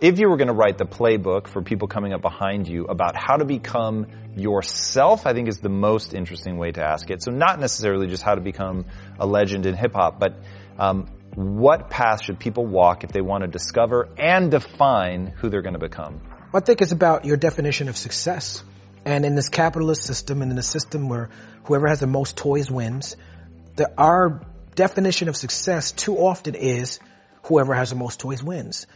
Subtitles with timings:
[0.00, 3.16] if you were going to write the playbook for people coming up behind you about
[3.16, 7.22] how to become yourself, I think is the most interesting way to ask it.
[7.22, 8.86] So not necessarily just how to become
[9.18, 10.36] a legend in hip hop, but
[10.78, 15.62] um, what path should people walk if they want to discover and define who they're
[15.62, 16.22] going to become?
[16.54, 18.64] I think it's about your definition of success.
[19.04, 21.28] And in this capitalist system and in a system where
[21.64, 23.16] whoever has the most toys wins,
[23.76, 24.42] the, our
[24.74, 27.00] definition of success too often is
[27.44, 28.86] whoever has the most toys wins.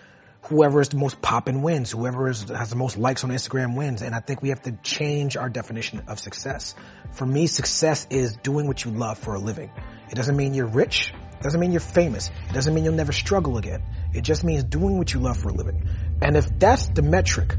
[0.49, 1.93] Whoever is the most poppin' wins.
[1.93, 4.03] Whoever is, has the most likes on Instagram wins.
[4.03, 6.75] And I think we have to change our definition of success.
[7.13, 9.71] For me, success is doing what you love for a living.
[10.11, 11.15] It doesn't mean you're rich.
[11.15, 12.31] It doesn't mean you're famous.
[12.49, 13.83] It doesn't mean you'll never struggle again.
[14.13, 15.89] It just means doing what you love for a living.
[16.21, 17.55] And if that's the metric,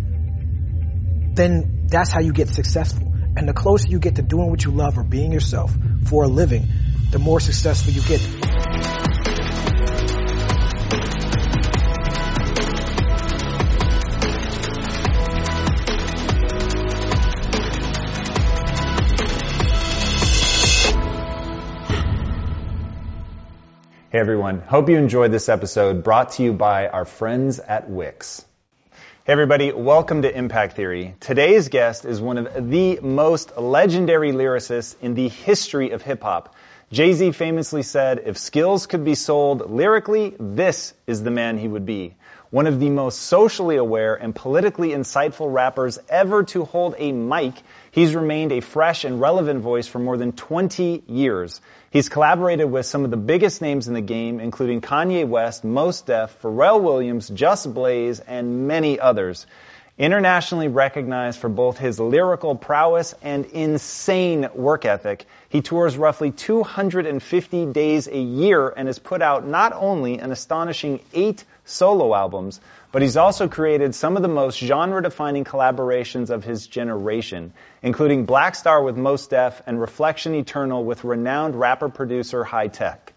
[1.34, 3.14] then that's how you get successful.
[3.36, 5.76] And the closer you get to doing what you love or being yourself
[6.06, 6.68] for a living,
[7.12, 9.15] the more successful you get.
[24.16, 28.46] Hey everyone, hope you enjoyed this episode brought to you by our friends at Wix.
[29.26, 31.16] Hey everybody, welcome to Impact Theory.
[31.20, 36.56] Today's guest is one of the most legendary lyricists in the history of hip hop.
[36.94, 41.86] Jay-Z famously said, if skills could be sold lyrically, this is the man he would
[41.86, 42.16] be.
[42.56, 47.54] One of the most socially aware and politically insightful rappers ever to hold a mic,
[47.92, 51.60] he's remained a fresh and relevant voice for more than 20 years.
[51.90, 56.00] He's collaborated with some of the biggest names in the game, including Kanye West, Mos
[56.00, 59.48] Def, Pharrell Williams, Just Blaze, and many others.
[59.98, 67.68] Internationally recognized for both his lyrical prowess and insane work ethic, he tours roughly 250
[67.68, 72.60] days a year and has put out not only an astonishing eight solo albums,
[72.92, 78.56] but he's also created some of the most genre-defining collaborations of his generation, including Black
[78.56, 83.15] Star with Mos Def and Reflection Eternal with renowned rapper-producer Hi-Tek.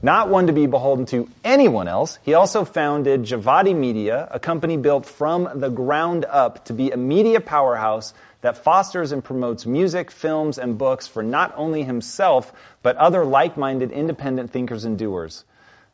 [0.00, 4.76] Not one to be beholden to anyone else, he also founded Javotti Media, a company
[4.76, 10.12] built from the ground up to be a media powerhouse that fosters and promotes music,
[10.12, 15.44] films, and books for not only himself, but other like-minded independent thinkers and doers.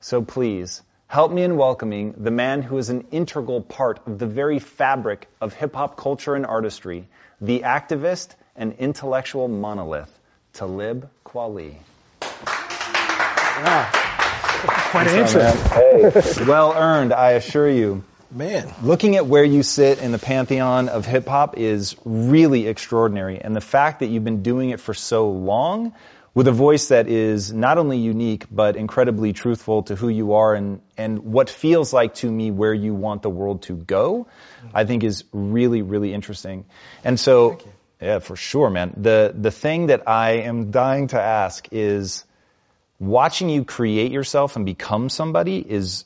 [0.01, 4.27] So please, help me in welcoming the man who is an integral part of the
[4.27, 7.09] very fabric of hip-hop culture and artistry,
[7.41, 10.13] the activist and intellectual monolith,
[10.53, 11.77] Talib Kweli.
[13.57, 13.89] Wow.
[14.91, 15.43] Quite an intro.
[15.43, 18.03] Hey, well earned, I assure you.
[18.31, 18.73] Man.
[18.83, 23.41] Looking at where you sit in the pantheon of hip hop is really extraordinary.
[23.41, 25.95] And the fact that you've been doing it for so long
[26.35, 30.55] with a voice that is not only unique, but incredibly truthful to who you are
[30.55, 34.27] and, and what feels like to me where you want the world to go,
[34.75, 36.65] I think is really, really interesting.
[37.05, 37.59] And so,
[38.01, 38.95] yeah, for sure, man.
[38.97, 42.25] The, the thing that I am dying to ask is,
[42.99, 46.05] watching you create yourself and become somebody is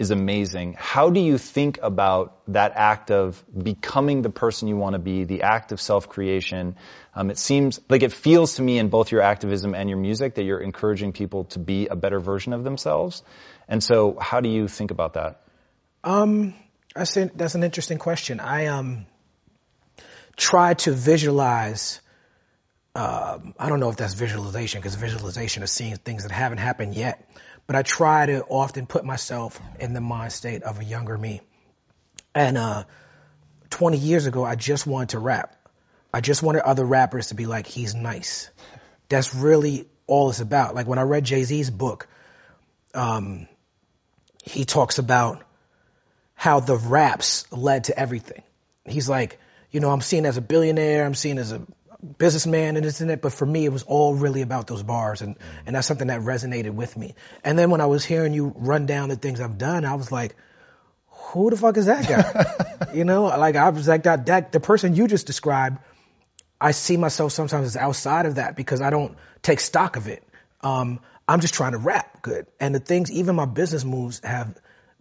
[0.00, 0.74] is amazing.
[0.78, 5.24] How do you think about that act of becoming the person you want to be,
[5.24, 6.76] the act of self-creation?
[7.14, 10.36] Um, it seems like it feels to me in both your activism and your music
[10.36, 13.22] that you're encouraging people to be a better version of themselves.
[13.68, 15.42] And so, how do you think about that?
[16.02, 16.54] Um,
[16.94, 18.40] that's an, that's an interesting question.
[18.40, 19.04] I um
[20.34, 22.00] try to visualize
[22.94, 26.94] um, I don't know if that's visualization because visualization is seeing things that haven't happened
[26.94, 27.24] yet.
[27.66, 31.40] But I try to often put myself in the mind state of a younger me.
[32.34, 32.84] And uh,
[33.70, 35.54] 20 years ago, I just wanted to rap.
[36.12, 38.50] I just wanted other rappers to be like, he's nice.
[39.08, 40.74] That's really all it's about.
[40.74, 42.08] Like when I read Jay Z's book,
[42.94, 43.46] um,
[44.42, 45.42] he talks about
[46.34, 48.42] how the raps led to everything.
[48.84, 49.38] He's like,
[49.70, 51.62] you know, I'm seen as a billionaire, I'm seen as a
[52.18, 55.22] businessman and this and that, but for me, it was all really about those bars,
[55.22, 57.14] and and that's something that resonated with me.
[57.44, 60.10] And then when I was hearing you run down the things I've done, I was
[60.10, 60.36] like,
[61.06, 62.92] who the fuck is that guy?
[62.94, 65.78] you know, like I was like that that the person you just described.
[66.62, 70.22] I see myself sometimes as outside of that because I don't take stock of it.
[70.60, 74.58] Um, I'm just trying to rap good, and the things, even my business moves, have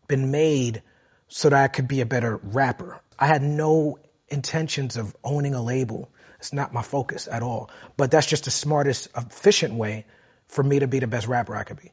[0.07, 0.83] been made
[1.27, 3.01] so that I could be a better rapper.
[3.18, 6.09] I had no intentions of owning a label
[6.39, 7.69] it's not my focus at all.
[7.97, 10.06] But that's just the smartest, efficient way
[10.47, 11.91] for me to be the best rapper I could be.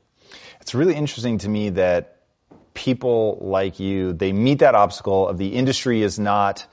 [0.61, 2.17] It's really interesting to me that
[2.75, 6.67] people like you, they meet that obstacle of the industry is not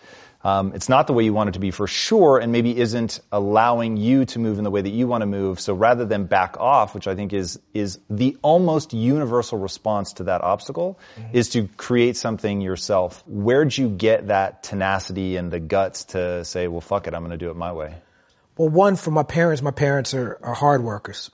[0.44, 3.22] um, it's not the way you want it to be for sure, and maybe isn't
[3.32, 5.60] allowing you to move in the way that you want to move.
[5.62, 10.26] So rather than back off, which I think is is the almost universal response to
[10.26, 11.38] that obstacle, mm-hmm.
[11.38, 13.24] is to create something yourself.
[13.26, 17.32] Where'd you get that tenacity and the guts to say, well, fuck it, I'm going
[17.32, 17.96] to do it my way?
[18.58, 19.62] Well, one from my parents.
[19.62, 21.32] My parents are, are hard workers.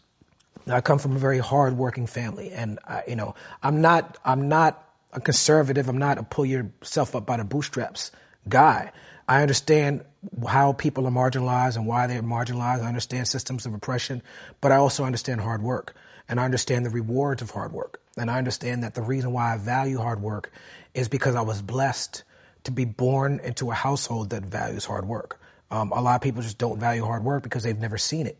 [0.67, 3.33] I come from a very hard-working family, and I, you know,
[3.63, 5.89] I'm not I'm not a conservative.
[5.89, 8.12] I'm not a pull yourself up by the bootstraps
[8.47, 8.91] guy.
[9.27, 10.06] I understand
[10.47, 12.83] how people are marginalized and why they're marginalized.
[12.83, 14.21] I understand systems of oppression,
[14.59, 15.95] but I also understand hard work
[16.27, 18.01] and I understand the rewards of hard work.
[18.18, 20.51] And I understand that the reason why I value hard work
[20.94, 22.24] is because I was blessed
[22.63, 25.39] to be born into a household that values hard work.
[25.71, 28.39] Um, a lot of people just don't value hard work because they've never seen it.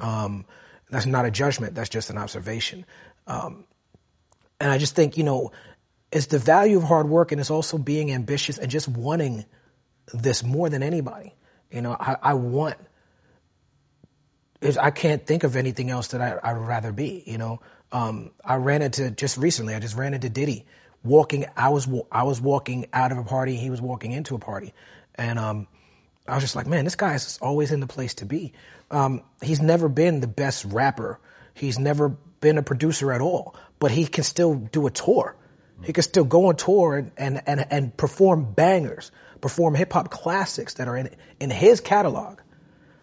[0.00, 0.44] Um,
[0.90, 1.74] that's not a judgment.
[1.74, 2.84] That's just an observation.
[3.26, 3.64] Um,
[4.60, 5.52] and I just think, you know,
[6.14, 9.44] it's the value of hard work and it's also being ambitious and just wanting
[10.12, 11.34] this more than anybody.
[11.72, 12.76] You know, I, I want,
[14.80, 17.60] I can't think of anything else that I, I'd rather be, you know.
[17.90, 20.66] Um, I ran into, just recently, I just ran into Diddy
[21.02, 24.38] walking, I was, I was walking out of a party, he was walking into a
[24.38, 24.72] party.
[25.16, 25.66] And, um,
[26.28, 28.52] I was just like, man, this guy is always in the place to be.
[28.90, 31.18] Um, he's never been the best rapper.
[31.54, 35.36] He's never been a producer at all, but he can still do a tour.
[35.82, 39.10] He could still go on tour and, and, and, and perform bangers,
[39.40, 41.10] perform hip hop classics that are in,
[41.40, 42.38] in his catalog.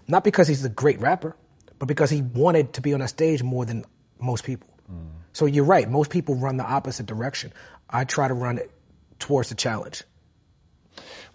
[0.08, 1.36] Not because he's a great rapper,
[1.78, 3.86] but because he wanted to be on a stage more than
[4.20, 4.68] most people.
[4.92, 5.10] Mm.
[5.34, 5.90] So you're right.
[5.90, 7.54] Most people run the opposite direction.
[7.90, 8.72] I try to run it
[9.20, 10.04] towards the challenge.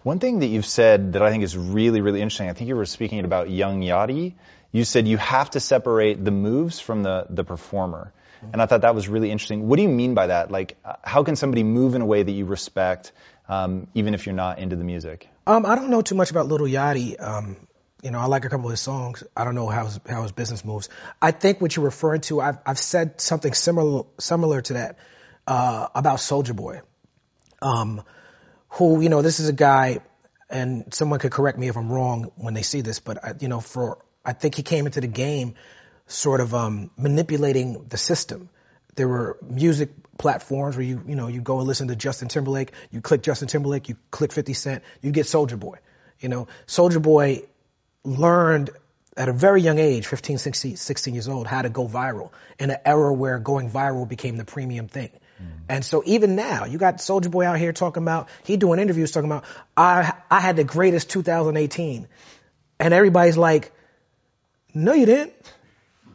[0.03, 2.75] One thing that you've said that I think is really, really interesting, I think you
[2.75, 4.35] were speaking about Young Yachty.
[4.71, 8.13] You said you have to separate the moves from the, the performer.
[8.53, 9.67] And I thought that was really interesting.
[9.67, 10.51] What do you mean by that?
[10.51, 13.11] Like, uh, how can somebody move in a way that you respect,
[13.47, 15.29] um, even if you're not into the music?
[15.45, 17.21] Um, I don't know too much about Little Yachty.
[17.21, 17.55] Um,
[18.03, 19.23] you know, I like a couple of his songs.
[19.35, 20.89] I don't know how his, how his business moves.
[21.21, 24.97] I think what you're referring to, I've, I've said something similar similar to that
[25.47, 26.81] uh, about Soulja Boy,
[27.61, 28.03] um,
[28.69, 29.99] who you know, this is a guy,
[30.49, 33.47] and someone could correct me if I'm wrong when they see this, but I, you
[33.47, 35.55] know, for I think he came into the game
[36.07, 38.49] sort of um, manipulating the system.
[38.95, 42.71] There were music platforms where you you know you go and listen to Justin Timberlake,
[42.91, 45.77] you click Justin Timberlake, you click 50 Cent, you get Soulja Boy.
[46.19, 47.43] You know, Soulja Boy
[48.03, 48.71] learned
[49.15, 52.69] at a very young age, 15, 16, 16 years old, how to go viral in
[52.69, 55.09] an era where going viral became the premium thing.
[55.41, 55.45] Mm.
[55.69, 59.11] And so even now, you got Soulja Boy out here talking about, he doing interviews
[59.11, 59.43] talking about,
[59.75, 62.07] I, I had the greatest 2018.
[62.79, 63.71] And everybody's like,
[64.73, 65.33] no, you didn't.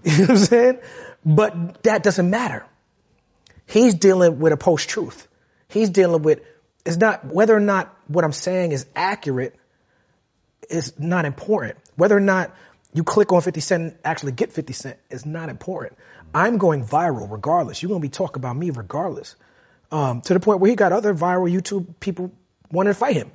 [0.05, 0.79] You know what I'm saying?
[1.25, 2.67] But that doesn't matter.
[3.67, 5.29] He's dealing with a post truth.
[5.69, 6.41] He's dealing with,
[6.85, 9.55] it's not, whether or not what I'm saying is accurate
[10.69, 11.79] is not important.
[11.97, 12.55] Whether or not
[12.93, 15.97] you click on 50 Cent and actually get 50 Cent is not important.
[16.35, 17.83] I'm going viral regardless.
[17.83, 19.37] You're going to be talking about me regardless.
[19.91, 22.33] Um, to the point where he got other viral YouTube people
[22.71, 23.31] wanting to fight him.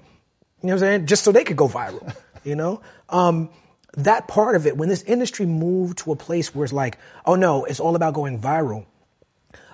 [0.62, 1.06] You know what I'm saying?
[1.06, 2.16] Just so they could go viral.
[2.44, 2.82] You know?
[3.10, 3.50] Um,
[3.94, 7.36] that part of it, when this industry moved to a place where it's like, oh
[7.36, 8.86] no, it's all about going viral.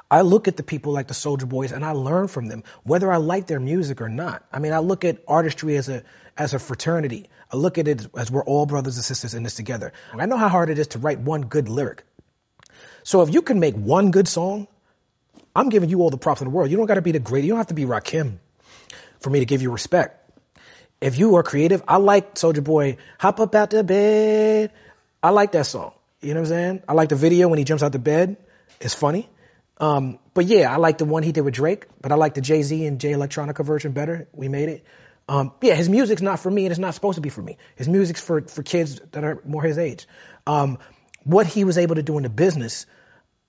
[0.10, 3.12] I look at the people like the Soulja Boys and I learn from them, whether
[3.12, 4.46] I like their music or not.
[4.52, 6.04] I mean, I look at artistry as a
[6.38, 7.30] as a fraternity.
[7.52, 9.92] I look at it as we're all brothers and sisters in this together.
[10.14, 12.04] I know how hard it is to write one good lyric.
[13.04, 14.68] So if you can make one good song,
[15.56, 16.72] I'm giving you all the props in the world.
[16.72, 17.44] You don't got to be the great.
[17.44, 18.38] You don't have to be Rakim
[19.20, 20.23] for me to give you respect
[21.04, 24.72] if you are creative, I like Soulja Boy, hop up out the bed.
[25.22, 25.92] I like that song.
[26.22, 26.84] You know what I'm saying?
[26.88, 28.38] I like the video when he jumps out the bed.
[28.80, 29.30] It's funny.
[29.80, 32.42] Um, but yeah, I like the one he did with Drake, but I like the
[32.42, 34.30] Jay-Z and Jay Electronica version better.
[34.32, 34.86] We made it.
[35.28, 37.58] Um, yeah, his music's not for me and it's not supposed to be for me.
[37.76, 40.08] His music's for, for kids that are more his age.
[40.48, 40.80] Um,
[41.26, 42.86] what he was able to do in the business,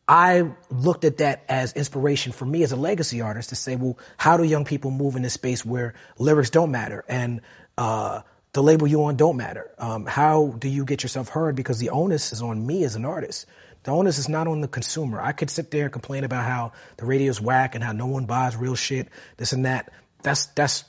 [0.07, 3.99] I looked at that as inspiration for me as a legacy artist to say, well,
[4.17, 7.41] how do young people move in this space where lyrics don't matter and
[7.79, 8.21] uh,
[8.53, 9.71] the label you on don't matter?
[9.79, 11.57] Um, how do you get yourself heard?
[11.57, 13.47] Because the onus is on me as an artist.
[13.85, 15.21] The onus is not on the consumer.
[15.21, 18.27] I could sit there and complain about how the radio's whack and how no one
[18.27, 19.93] buys real shit, this and that.
[20.23, 20.85] That's that's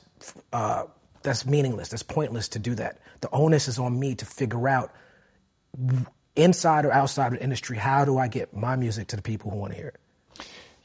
[0.52, 0.84] uh,
[1.22, 1.90] that's meaningless.
[1.90, 2.98] That's pointless to do that.
[3.20, 4.92] The onus is on me to figure out
[6.36, 9.50] inside or outside of the industry, how do I get my music to the people
[9.50, 10.00] who want to hear it?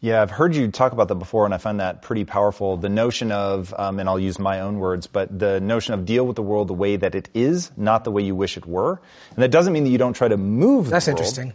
[0.02, 2.76] Yeah, I've heard you talk about that before, and I find that pretty powerful.
[2.76, 6.26] The notion of, um, and I'll use my own words, but the notion of deal
[6.26, 9.00] with the world the way that it is, not the way you wish it were.
[9.30, 10.90] And that doesn't mean that you don't try to move.
[10.90, 11.54] That's interesting.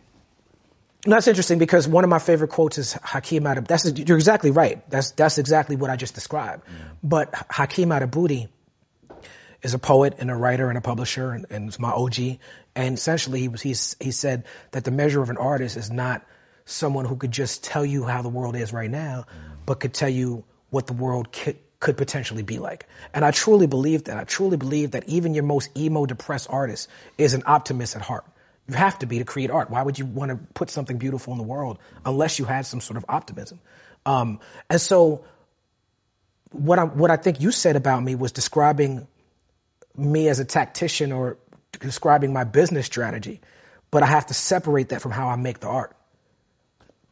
[1.02, 3.66] That's interesting because one of my favorite quotes is Haki Madhubuti.
[3.66, 4.88] That's you're exactly right.
[4.90, 6.64] That's that's exactly what I just described.
[6.66, 6.70] Mm.
[7.02, 8.48] But Haki Madhubuti
[9.62, 12.18] is a poet and a writer and a publisher and, and is my OG.
[12.75, 16.25] And essentially, he was he's, he said that the measure of an artist is not
[16.64, 19.26] someone who could just tell you how the world is right now,
[19.64, 22.86] but could tell you what the world could, could potentially be like.
[23.14, 24.18] And I truly believe that.
[24.18, 28.25] I truly believe that even your most emo, depressed artist is an optimist at heart.
[28.68, 29.70] You have to be to create art.
[29.70, 32.80] Why would you want to put something beautiful in the world unless you had some
[32.80, 33.60] sort of optimism?
[34.04, 35.25] Um, and so,
[36.50, 39.06] what I what I think you said about me was describing
[39.98, 41.38] me as a tactician or
[41.80, 43.40] describing my business strategy,
[43.90, 45.96] but I have to separate that from how I make the art.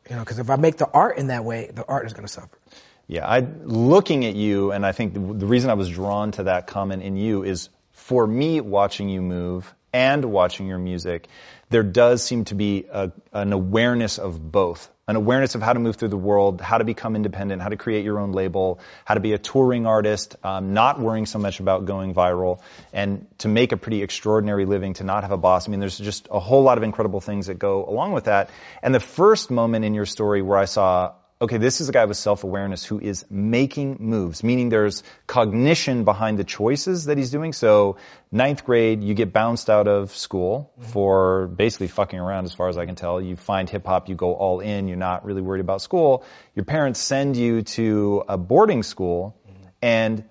[0.08, 2.26] You know, because if I make the art in that way, the art is going
[2.26, 2.58] to suffer.
[3.06, 6.44] Yeah, I looking at you, and I think the, the reason I was drawn to
[6.44, 11.28] that comment in you is for me watching you move and watching your music,
[11.74, 14.88] there does seem to be a, an awareness of both.
[15.08, 17.76] An awareness of how to move through the world, how to become independent, how to
[17.76, 21.58] create your own label, how to be a touring artist, um, not worrying so much
[21.58, 22.60] about going viral,
[22.92, 25.68] and to make a pretty extraordinary living, to not have a boss.
[25.68, 28.50] I mean, there's just a whole lot of incredible things that go along with that.
[28.80, 32.04] And the first moment in your story where I saw okay, this is a guy
[32.04, 37.52] with self-awareness who is making moves, meaning there's cognition behind the choices that he's doing.
[37.52, 37.96] So
[38.30, 40.90] ninth grade, you get bounced out of school mm-hmm.
[40.90, 43.20] for basically fucking around as far as I can tell.
[43.20, 46.24] You find hip hop, you go all in, you're not really worried about school.
[46.54, 49.68] Your parents send you to a boarding school mm-hmm.
[49.82, 50.24] and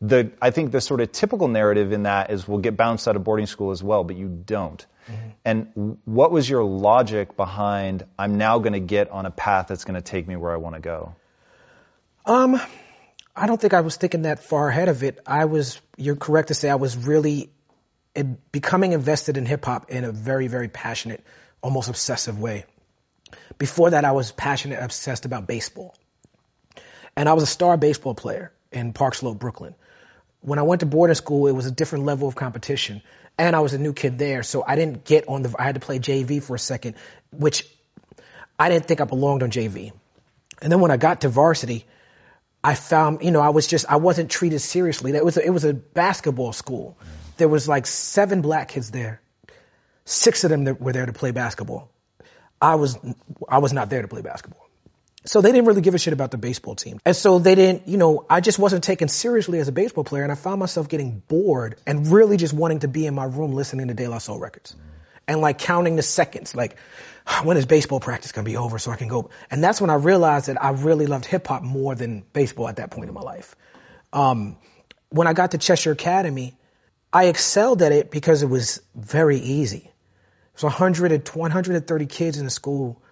[0.00, 3.16] the, I think the sort of typical narrative in that is we'll get bounced out
[3.16, 4.84] of boarding school as well, but you don't.
[5.10, 5.28] Mm-hmm.
[5.44, 9.84] And what was your logic behind I'm now going to get on a path that's
[9.84, 11.14] going to take me where I want to go?
[12.26, 12.60] Um,
[13.34, 15.18] I don't think I was thinking that far ahead of it.
[15.26, 17.50] I was, you're correct to say I was really
[18.52, 21.24] becoming invested in hip hop in a very, very passionate,
[21.62, 22.64] almost obsessive way.
[23.58, 25.94] Before that, I was passionate, obsessed about baseball.
[27.16, 29.74] And I was a star baseball player in Park Slope, Brooklyn.
[30.40, 33.02] When I went to boarding school, it was a different level of competition
[33.38, 35.54] and I was a new kid there, so I didn't get on the.
[35.58, 36.96] I had to play JV for a second,
[37.30, 37.64] which
[38.58, 39.92] I didn't think I belonged on JV.
[40.60, 41.86] And then when I got to varsity,
[42.64, 45.12] I found, you know, I was just, I wasn't treated seriously.
[45.12, 46.98] It was, a, it was a basketball school.
[47.36, 49.20] There was like seven black kids there.
[50.04, 51.88] Six of them were there to play basketball.
[52.60, 52.98] I was,
[53.48, 54.67] I was not there to play basketball.
[55.28, 57.00] So they didn't really give a shit about the baseball team.
[57.04, 60.22] And so they didn't, you know, I just wasn't taken seriously as a baseball player
[60.22, 63.52] and I found myself getting bored and really just wanting to be in my room
[63.52, 64.74] listening to De La Soul records.
[65.26, 66.78] And like counting the seconds, like
[67.44, 69.28] when is baseball practice gonna be over so I can go?
[69.50, 72.76] And that's when I realized that I really loved hip hop more than baseball at
[72.76, 73.54] that point in my life.
[74.14, 74.56] Um,
[75.10, 76.56] when I got to Cheshire Academy,
[77.12, 79.84] I excelled at it because it was very easy.
[80.54, 83.02] It was 100 130 kids in the school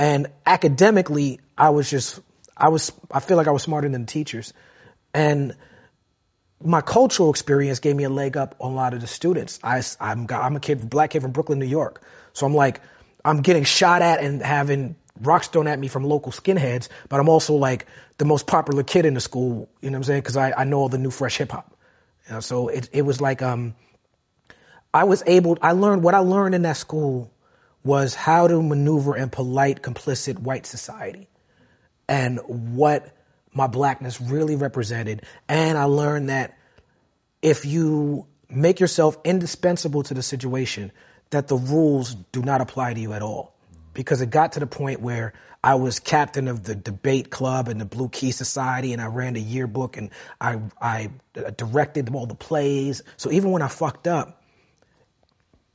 [0.00, 2.20] and academically, I was just,
[2.56, 4.54] I was, I feel like I was smarter than the teachers.
[5.12, 5.54] And
[6.62, 9.60] my cultural experience gave me a leg up on a lot of the students.
[9.62, 12.02] I, I'm, I'm a kid, black kid from Brooklyn, New York.
[12.32, 12.80] So I'm like,
[13.26, 17.28] I'm getting shot at and having rocks thrown at me from local skinheads, but I'm
[17.28, 17.84] also like
[18.16, 20.22] the most popular kid in the school, you know what I'm saying?
[20.22, 21.76] Cause I, I know all the new fresh hip hop.
[22.26, 23.74] You know, so it, it was like, um,
[24.94, 27.30] I was able, I learned what I learned in that school
[27.82, 31.28] was how to maneuver in polite, complicit white society
[32.08, 33.16] and what
[33.52, 35.22] my blackness really represented.
[35.48, 36.58] And I learned that
[37.40, 40.92] if you make yourself indispensable to the situation,
[41.30, 43.54] that the rules do not apply to you at all.
[43.94, 45.32] Because it got to the point where
[45.62, 49.34] I was captain of the debate club and the Blue Key Society, and I ran
[49.34, 50.10] the yearbook, and
[50.40, 51.10] I I
[51.56, 53.02] directed all the plays.
[53.16, 54.39] So even when I fucked up,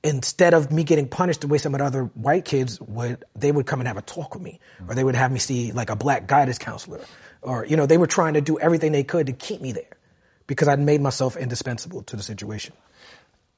[0.06, 3.52] instead of me getting punished the way some of the other white kids would, they
[3.52, 5.90] would come and have a talk with me, or they would have me see like
[5.90, 7.02] a black guidance counselor,
[7.42, 9.98] or you know, they were trying to do everything they could to keep me there
[10.46, 12.74] because I'd made myself indispensable to the situation.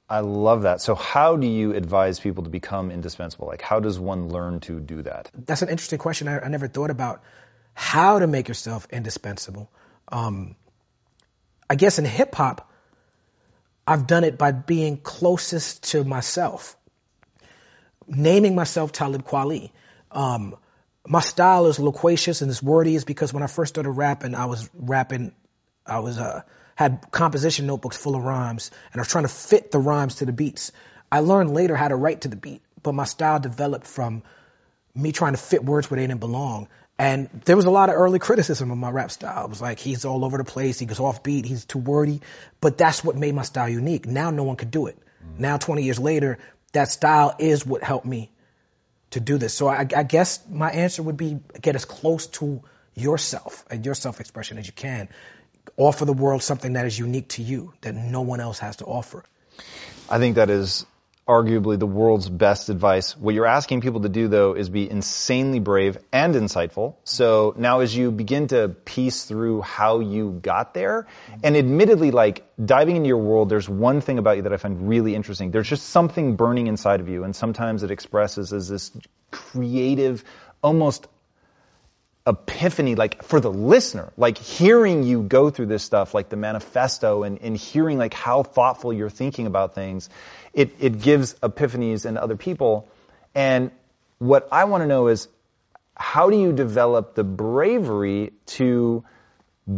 [0.10, 0.80] I love that.
[0.80, 3.48] So how do you advise people to become indispensable?
[3.48, 5.30] Like how does one learn to do that?
[5.46, 6.30] That's an interesting question.
[6.30, 7.24] I, I never thought about
[7.74, 9.70] how to make yourself indispensable.
[10.08, 10.56] Um,
[11.70, 12.72] I guess in hip hop,
[13.88, 16.75] I've done it by being closest to myself.
[18.06, 19.72] Naming myself Talib Kweli.
[20.12, 20.58] Um,
[21.08, 24.46] my style is loquacious and it's wordy is because when I first started rapping, I
[24.46, 25.32] was rapping,
[25.86, 26.41] I was, uh,
[26.75, 30.25] had composition notebooks full of rhymes and I was trying to fit the rhymes to
[30.25, 30.74] the beats.
[31.10, 34.24] I learned later how to write to the beat, but my style developed from
[34.94, 36.67] me trying to fit words where they didn't belong
[37.00, 39.46] and there was a lot of early criticism of my rap style.
[39.46, 42.22] It was like, he's all over the place, he goes off beat, he's too wordy.
[42.60, 44.08] But that's what made my style unique.
[44.08, 44.98] Now no one could do it.
[44.98, 45.39] Mm.
[45.39, 46.39] Now 20 years later,
[46.74, 48.32] that style is what helped me
[49.12, 49.54] to do this.
[49.54, 52.63] So I, I guess my answer would be get as close to
[52.96, 55.08] yourself and your self expression as you can.
[55.77, 58.86] offer the world something that is unique to you that no one else has to
[58.86, 59.24] offer.
[60.10, 60.86] I think that is
[61.27, 63.17] arguably the world's best advice.
[63.17, 66.96] What you're asking people to do though is be insanely brave and insightful.
[67.03, 71.07] So now as you begin to piece through how you got there,
[71.43, 74.88] and admittedly like diving into your world, there's one thing about you that I find
[74.88, 75.51] really interesting.
[75.51, 78.91] There's just something burning inside of you and sometimes it expresses as this
[79.31, 80.24] creative,
[80.63, 81.07] almost
[82.27, 87.24] epiphany, like for the listener, like hearing you go through this stuff, like the manifesto
[87.24, 90.10] and, and hearing like how thoughtful you're thinking about things,
[90.57, 92.89] it, it gives epiphanies in other people.
[93.35, 93.69] And
[94.17, 95.27] what I want to know is
[95.95, 99.05] how do you develop the bravery to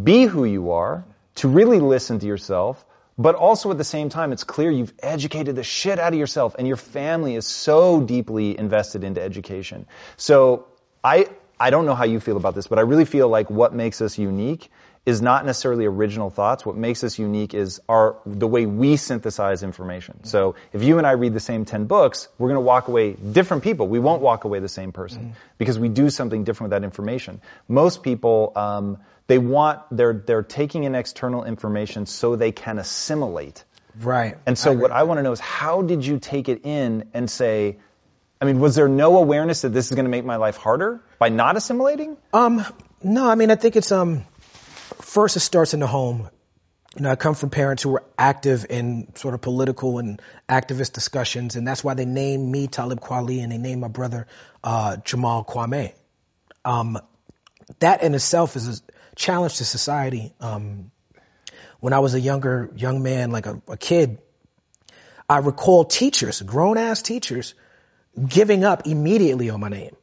[0.04, 1.04] be who you are,
[1.36, 2.84] to really listen to yourself,
[3.18, 6.56] but also at the same time, it's clear you've educated the shit out of yourself
[6.58, 9.86] and your family is so deeply invested into education.
[10.16, 10.66] So
[11.04, 11.28] I,
[11.60, 14.00] I don't know how you feel about this, but I really feel like what makes
[14.00, 14.72] us unique
[15.06, 16.66] is not necessarily original thoughts.
[16.66, 20.24] What makes us unique is our the way we synthesize information.
[20.24, 23.14] So if you and I read the same 10 books, we're going to walk away
[23.14, 23.88] different people.
[23.88, 25.32] We won't walk away the same person mm-hmm.
[25.58, 27.42] because we do something different with that information.
[27.68, 33.64] Most people um, they want they're they're taking in external information so they can assimilate.
[34.00, 34.38] Right.
[34.46, 37.10] And so I what I want to know is how did you take it in
[37.14, 37.78] and say
[38.42, 41.02] I mean, was there no awareness that this is going to make my life harder
[41.18, 42.16] by not assimilating?
[42.32, 42.66] Um,
[43.04, 44.26] no, I mean, I think it's, um,
[45.10, 46.30] first it starts in the home.
[46.96, 50.94] You know, I come from parents who were active in sort of political and activist
[50.94, 54.28] discussions, and that's why they named me Talib Kweli and they named my brother,
[54.64, 55.94] uh, Jamal Kwame.
[56.66, 56.98] Um,
[57.80, 60.34] that in itself is a challenge to society.
[60.40, 60.92] Um,
[61.80, 64.20] when I was a younger, young man, like a, a kid,
[65.30, 67.54] I recall teachers, grown ass teachers,
[68.28, 69.96] giving up immediately on my name.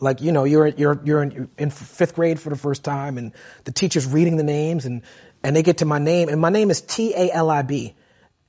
[0.00, 3.32] Like, you know, you're, you're, you're in, in, fifth grade for the first time and
[3.64, 5.02] the teacher's reading the names and,
[5.42, 7.94] and they get to my name and my name is T-A-L-I-B.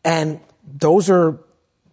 [0.03, 1.39] And those are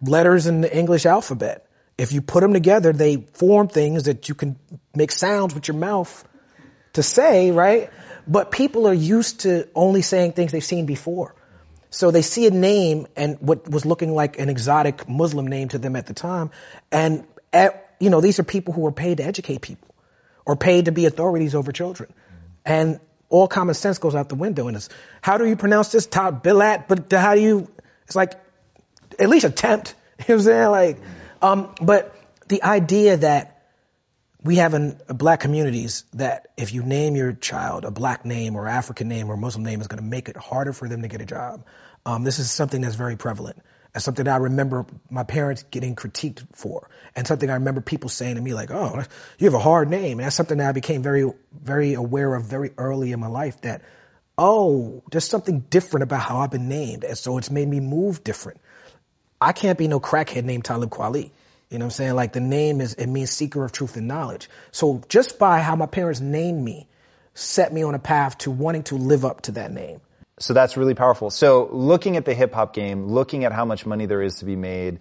[0.01, 1.67] letters in the English alphabet.
[1.97, 4.57] If you put them together, they form things that you can
[4.95, 6.27] make sounds with your mouth
[6.93, 7.91] to say, right?
[8.27, 11.35] But people are used to only saying things they've seen before.
[11.89, 15.77] So they see a name and what was looking like an exotic Muslim name to
[15.77, 16.49] them at the time.
[16.91, 17.25] And,
[17.99, 19.93] you know, these are people who are paid to educate people
[20.45, 22.13] or paid to be authorities over children.
[22.65, 24.67] And all common sense goes out the window.
[24.67, 24.89] And it's,
[25.21, 26.05] how do you pronounce this?
[26.05, 27.67] Todd Bilat, but how do you,
[28.05, 28.33] it's like,
[29.19, 29.95] at least attempt.
[30.27, 30.69] You know what I'm saying?
[30.69, 30.97] Like,
[31.41, 32.15] um, but
[32.47, 33.53] the idea that
[34.43, 38.67] we have in black communities that if you name your child a black name or
[38.67, 41.19] African name or Muslim name is going to make it harder for them to get
[41.19, 41.65] a job.
[42.05, 43.57] Um, this is something that's very prevalent.
[43.93, 48.35] And something I remember my parents getting critiqued for, and something I remember people saying
[48.35, 49.03] to me like, "Oh,
[49.37, 52.45] you have a hard name," and that's something that I became very, very aware of
[52.45, 53.61] very early in my life.
[53.61, 53.81] That,
[54.37, 58.23] oh, there's something different about how I've been named, and so it's made me move
[58.23, 58.59] different.
[59.39, 61.31] I can't be no crackhead named Talib Kweli.
[61.69, 62.13] You know what I'm saying?
[62.13, 64.49] Like the name is, it means seeker of truth and knowledge.
[64.71, 66.87] So just by how my parents named me,
[67.33, 69.99] set me on a path to wanting to live up to that name.
[70.39, 71.29] So that's really powerful.
[71.29, 74.45] So looking at the hip hop game, looking at how much money there is to
[74.45, 74.99] be made,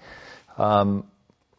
[0.59, 1.07] um,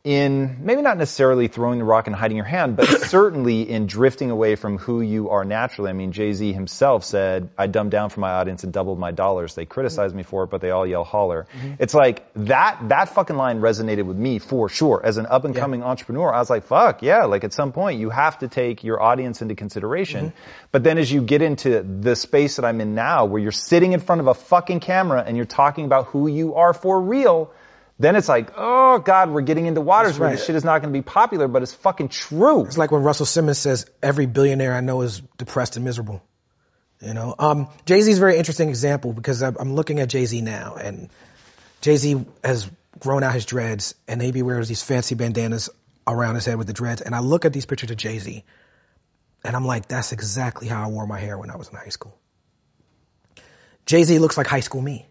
[0.03, 4.31] in maybe not necessarily throwing the rock and hiding your hand, but certainly in drifting
[4.31, 5.89] away from who you are naturally.
[5.89, 9.55] I mean, Jay-Z himself said, I dumbed down for my audience and doubled my dollars.
[9.55, 11.47] They criticized me for it, but they all yell holler.
[11.55, 11.75] Mm-hmm.
[11.79, 15.01] It's like that, that fucking line resonated with me for sure.
[15.01, 15.87] As an up and coming yeah.
[15.87, 19.01] entrepreneur, I was like, fuck, yeah, like at some point you have to take your
[19.01, 20.27] audience into consideration.
[20.27, 20.67] Mm-hmm.
[20.73, 23.93] But then as you get into the space that I'm in now, where you're sitting
[23.93, 27.53] in front of a fucking camera and you're talking about who you are for real,
[27.99, 30.93] then it's like, oh God, we're getting into waters where this shit is not going
[30.93, 32.65] to be popular, but it's fucking true.
[32.65, 36.23] It's like when Russell Simmons says, every billionaire I know is depressed and miserable.
[37.01, 40.25] You know, um, Jay Z is a very interesting example because I'm looking at Jay
[40.25, 41.10] Z now, and
[41.82, 45.69] Jay Z has grown out his dreads, and maybe wears these fancy bandanas
[46.08, 47.01] around his head with the dreads.
[47.01, 48.43] And I look at these pictures of Jay Z,
[49.43, 51.89] and I'm like, that's exactly how I wore my hair when I was in high
[51.89, 52.17] school.
[53.86, 55.06] Jay Z looks like high school me.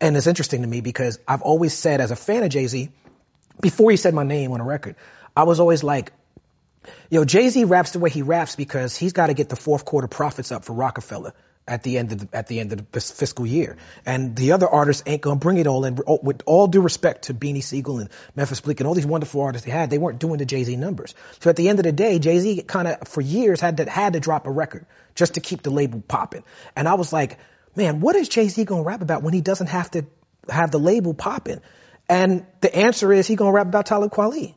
[0.00, 2.90] And it's interesting to me because I've always said as a fan of Jay-Z,
[3.60, 4.96] before he said my name on a record,
[5.36, 6.12] I was always like,
[7.10, 10.08] yo, Jay-Z raps the way he raps because he's got to get the fourth quarter
[10.08, 11.34] profits up for Roc-A-Fella
[11.68, 13.76] at the end of the, at the end of the fiscal year.
[14.04, 15.98] And the other artists ain't gonna bring it all in.
[16.06, 19.42] Oh, with all due respect to Beanie Sigel and Memphis Bleek and all these wonderful
[19.42, 21.14] artists they had, they weren't doing the Jay-Z numbers.
[21.38, 24.14] So at the end of the day, Jay-Z kind of for years had to had
[24.14, 26.42] to drop a record just to keep the label popping.
[26.74, 27.38] And I was like,
[27.76, 30.06] man, what is Jay-Z gonna rap about when he doesn't have to
[30.48, 31.60] have the label popping?
[32.08, 34.54] And the answer is he gonna rap about Talib Kweli.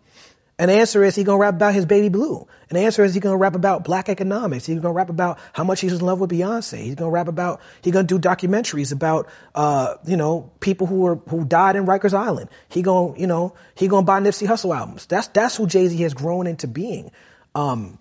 [0.59, 2.47] And the answer is he gonna rap about his baby blue.
[2.69, 4.65] And the answer is he gonna rap about black economics.
[4.65, 6.77] He's gonna rap about how much he's in love with Beyonce.
[6.77, 11.15] He's gonna rap about he's gonna do documentaries about uh, you know, people who were
[11.15, 12.49] who died in Rikers Island.
[12.69, 15.07] He gonna, you know, he gonna buy Nipsey Hussle albums.
[15.07, 17.11] That's that's who Jay-Z has grown into being.
[17.55, 17.97] Um,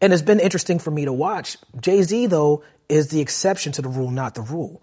[0.00, 1.56] and it's been interesting for me to watch.
[1.80, 4.82] Jay-Z though is the exception to the rule, not the rule.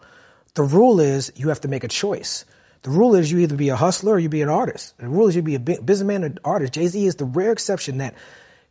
[0.53, 2.45] The rule is you have to make a choice.
[2.83, 4.97] The rule is you either be a hustler or you be an artist.
[4.97, 6.73] The rule is you be a businessman or an artist.
[6.73, 8.15] Jay Z is the rare exception that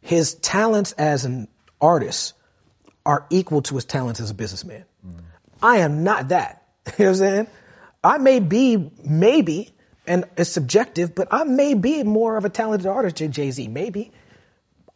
[0.02, 1.48] his talents as an
[1.80, 2.34] artist
[3.06, 4.84] are equal to his talents as a businessman.
[5.06, 5.22] Mm.
[5.62, 6.62] I am not that.
[6.98, 7.46] you know what I'm saying?
[8.04, 9.70] I may be, maybe,
[10.06, 13.68] and it's subjective, but I may be more of a talented artist than Jay Z.
[13.68, 14.12] Maybe.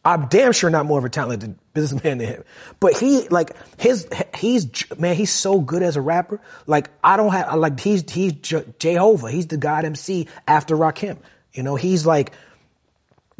[0.05, 2.43] I'm damn sure not more of a talented businessman than him.
[2.79, 6.41] But he, like, his, he's, man, he's so good as a rapper.
[6.65, 9.29] Like, I don't have, like, he's, he's Jehovah.
[9.29, 11.17] He's the God MC after Rakim.
[11.53, 12.31] You know, he's like,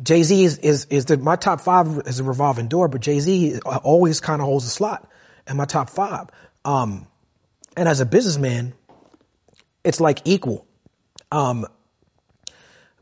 [0.01, 3.19] Jay Z is, is, is the, my top five is a revolving door, but Jay
[3.19, 5.09] Z always kind of holds a slot
[5.49, 6.27] in my top five.
[6.63, 7.07] Um,
[7.75, 8.73] and as a businessman,
[9.83, 10.67] it's like equal.
[11.31, 11.65] Um,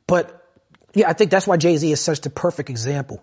[0.08, 0.48] but
[0.94, 3.22] yeah, I think that's why Jay Z is such the perfect example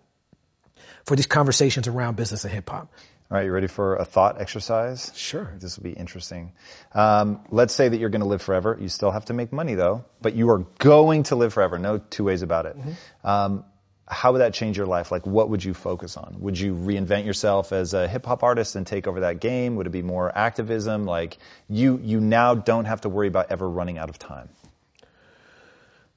[1.05, 2.93] for these conversations around business and hip hop.
[3.31, 5.11] All right, you ready for a thought exercise?
[5.15, 5.55] Sure.
[5.59, 6.53] This will be interesting.
[6.93, 8.77] Um, let's say that you're going to live forever.
[8.79, 11.79] You still have to make money though, but you are going to live forever.
[11.79, 12.77] No two ways about it.
[12.77, 13.27] Mm-hmm.
[13.27, 13.65] Um,
[14.07, 15.11] how would that change your life?
[15.11, 16.37] Like, what would you focus on?
[16.41, 19.77] Would you reinvent yourself as a hip hop artist and take over that game?
[19.77, 21.07] Would it be more activism?
[21.07, 21.39] Like,
[21.69, 24.51] you you now don't have to worry about ever running out of time.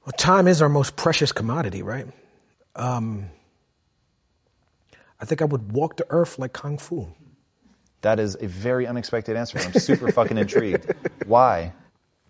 [0.04, 2.06] Well, time is our most precious commodity, right?
[2.74, 3.30] Um,
[5.20, 7.08] I think I would walk the earth like Kung Fu.
[8.02, 9.58] That is a very unexpected answer.
[9.58, 10.94] I'm super fucking intrigued.
[11.26, 11.72] Why?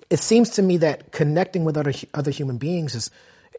[0.09, 3.11] It seems to me that connecting with other other human beings is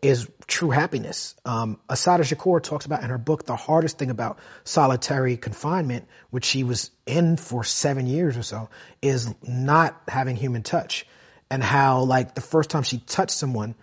[0.01, 1.35] is true happiness.
[1.43, 6.45] Um, Assata Shakur talks about in her book the hardest thing about solitary confinement, which
[6.45, 8.69] she was in for seven years or so,
[9.01, 11.05] is not having human touch,
[11.49, 13.75] and how like the first time she touched someone,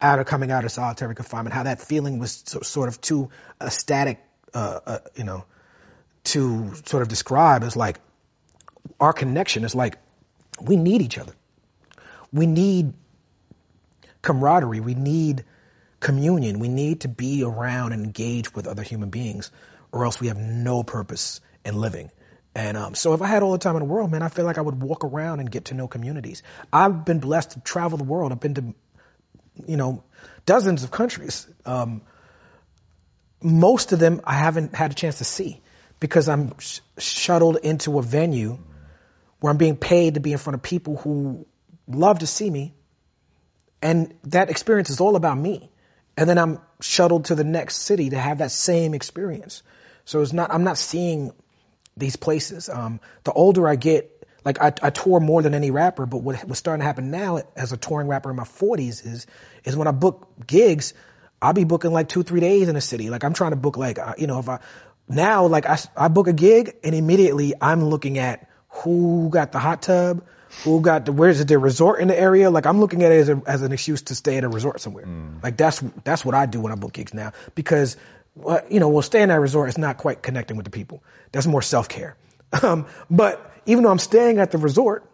[0.00, 3.30] out of coming out of solitary confinement, how that feeling was sort of too
[3.60, 4.20] ecstatic
[4.54, 5.44] uh, uh, you know,
[6.24, 8.00] to sort of describe as like
[9.00, 9.98] our connection is like
[10.60, 11.32] we need each other.
[12.32, 12.92] We need
[14.22, 14.80] camaraderie.
[14.80, 15.44] We need
[16.00, 16.58] communion.
[16.58, 19.50] We need to be around and engage with other human beings,
[19.92, 22.10] or else we have no purpose in living.
[22.54, 24.44] And um, so, if I had all the time in the world, man, I feel
[24.44, 26.42] like I would walk around and get to know communities.
[26.72, 28.32] I've been blessed to travel the world.
[28.32, 28.74] I've been to,
[29.66, 30.02] you know,
[30.44, 31.46] dozens of countries.
[31.64, 32.02] Um,
[33.42, 35.60] most of them I haven't had a chance to see
[36.00, 38.58] because I'm sh- shuttled into a venue
[39.40, 41.46] where I'm being paid to be in front of people who
[41.86, 42.74] love to see me.
[43.80, 45.70] And that experience is all about me.
[46.16, 49.62] And then I'm shuttled to the next city to have that same experience.
[50.04, 51.32] So it's not, I'm not seeing
[51.96, 52.68] these places.
[52.68, 56.36] Um, the older I get, like I, I tour more than any rapper, but what,
[56.44, 59.26] what's starting to happen now as a touring rapper in my 40s is,
[59.64, 60.94] is when I book gigs,
[61.40, 63.10] I'll be booking like two, three days in a city.
[63.10, 64.58] Like I'm trying to book like, uh, you know, if I,
[65.08, 69.58] now like I, I book a gig and immediately I'm looking at who got the
[69.58, 70.24] hot tub,
[70.64, 72.50] who got the, where's the resort in the area.
[72.50, 74.80] Like I'm looking at it as, a, as an excuse to stay at a resort
[74.80, 75.06] somewhere.
[75.06, 75.42] Mm.
[75.42, 77.96] Like that's, that's what I do when I book gigs now because,
[78.68, 81.02] you know, well, staying at a resort is not quite connecting with the people.
[81.32, 82.16] That's more self care.
[82.62, 85.04] Um, but even though I'm staying at the resort,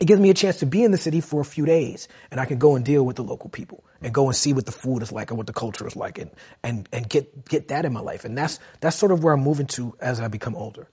[0.00, 2.40] it gives me a chance to be in the city for a few days and
[2.40, 4.72] I can go and deal with the local people and go and see what the
[4.72, 6.30] food is like and what the culture is like and,
[6.62, 8.24] and, and get, get that in my life.
[8.24, 10.88] And that's, that's sort of where I'm moving to as I become older.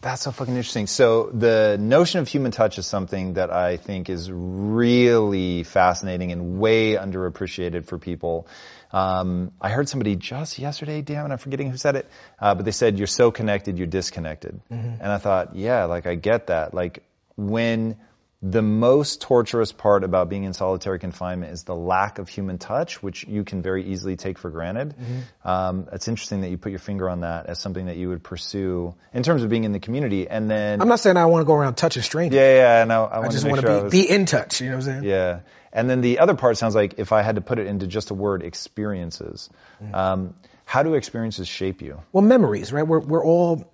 [0.00, 0.86] That's so fucking interesting.
[0.86, 6.58] So the notion of human touch is something that I think is really fascinating and
[6.58, 8.48] way underappreciated for people.
[8.92, 12.10] Um, I heard somebody just yesterday, damn it, I'm forgetting who said it,
[12.40, 14.60] uh, but they said you're so connected, you're disconnected.
[14.72, 15.00] Mm-hmm.
[15.00, 16.74] And I thought, yeah, like I get that.
[16.74, 17.04] Like
[17.36, 17.96] when
[18.42, 23.02] the most torturous part about being in solitary confinement is the lack of human touch,
[23.02, 24.94] which you can very easily take for granted.
[24.96, 25.48] Mm-hmm.
[25.48, 28.22] Um, it's interesting that you put your finger on that as something that you would
[28.22, 30.26] pursue in terms of being in the community.
[30.26, 32.36] And then I'm not saying I want to go around touching strangers.
[32.36, 34.62] Yeah, yeah, no, I, I just want to sure be, was, be in touch.
[34.62, 35.04] You know what I'm saying?
[35.04, 35.40] Yeah.
[35.70, 38.10] And then the other part sounds like if I had to put it into just
[38.10, 39.50] a word, experiences.
[39.82, 39.94] Mm-hmm.
[39.94, 42.00] Um, how do experiences shape you?
[42.10, 42.86] Well, memories, right?
[42.86, 43.70] We're we're all,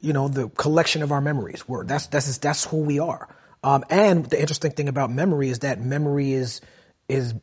[0.00, 1.66] you know, the collection of our memories.
[1.66, 3.34] We're that's that's that's who we are.
[3.64, 6.60] Um, and the interesting thing about memory is that memory is
[7.08, 7.34] is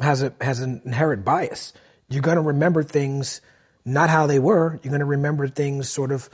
[0.00, 1.72] has a has an inherent bias.
[2.08, 3.40] You're going to remember things
[3.84, 4.78] not how they were.
[4.82, 6.28] You're going to remember things sort of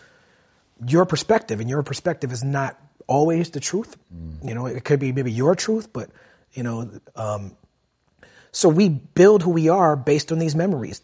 [0.87, 3.97] your perspective, and your perspective is not always the truth.
[4.15, 4.49] Mm.
[4.49, 6.11] You know, it could be maybe your truth, but
[6.53, 7.57] you know, um,
[8.57, 11.03] So we build who we are based on these memories.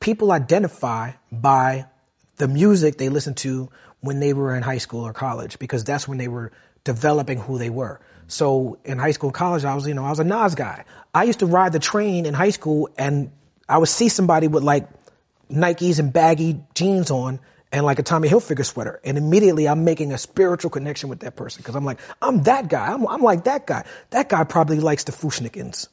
[0.00, 1.86] People identify by
[2.38, 6.08] the music they listened to when they were in high school or college because that's
[6.08, 6.50] when they were
[6.84, 8.00] developing who they were.
[8.28, 10.84] So in high school and college, I was, you know, I was a Nas guy.
[11.14, 13.30] I used to ride the train in high school and
[13.68, 14.88] I would see somebody with like
[15.50, 17.40] Nikes and baggy jeans on
[17.70, 19.00] and like a Tommy Hilfiger sweater.
[19.04, 22.68] And immediately I'm making a spiritual connection with that person because I'm like, I'm that
[22.68, 22.86] guy.
[22.92, 23.84] I'm, I'm, like that guy.
[24.10, 25.88] That guy probably likes the Fu-Schnickens.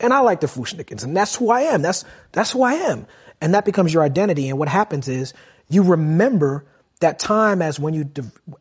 [0.00, 1.04] And I like the Fu-Schnickens.
[1.04, 1.82] And that's who I am.
[1.82, 3.06] That's, that's who I am.
[3.40, 4.48] And that becomes your identity.
[4.48, 5.34] And what happens is
[5.68, 6.66] you remember
[7.00, 8.10] that time as when you,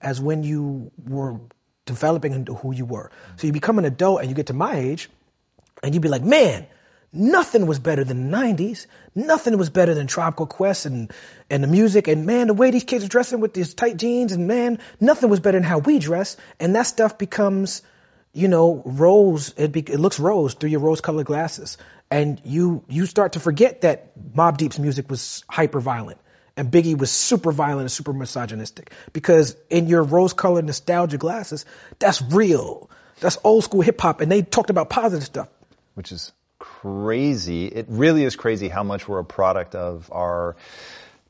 [0.01, 1.39] as when you were
[1.85, 3.11] developing into who you were.
[3.37, 5.09] So you become an adult and you get to my age
[5.81, 6.67] and you'd be like, man,
[7.15, 8.87] Nothing was better than the 90s.
[9.13, 11.13] Nothing was better than Tribe Called Quest and,
[11.47, 12.07] and the music.
[12.07, 15.29] And man, the way these kids are dressing with these tight jeans and man, nothing
[15.29, 16.37] was better than how we dress.
[16.59, 17.83] And that stuff becomes,
[18.33, 19.53] you know, rose.
[19.57, 21.77] It, be, it looks rose through your rose colored glasses.
[22.09, 26.17] And you, you start to forget that Mobb Deep's music was hyper violent
[26.55, 31.65] and Biggie was super violent and super misogynistic because in your rose colored nostalgia glasses,
[31.99, 32.89] that's real.
[33.19, 35.49] That's old school hip hop and they talked about positive stuff.
[35.95, 37.65] Which is crazy.
[37.67, 40.55] It really is crazy how much we're a product of our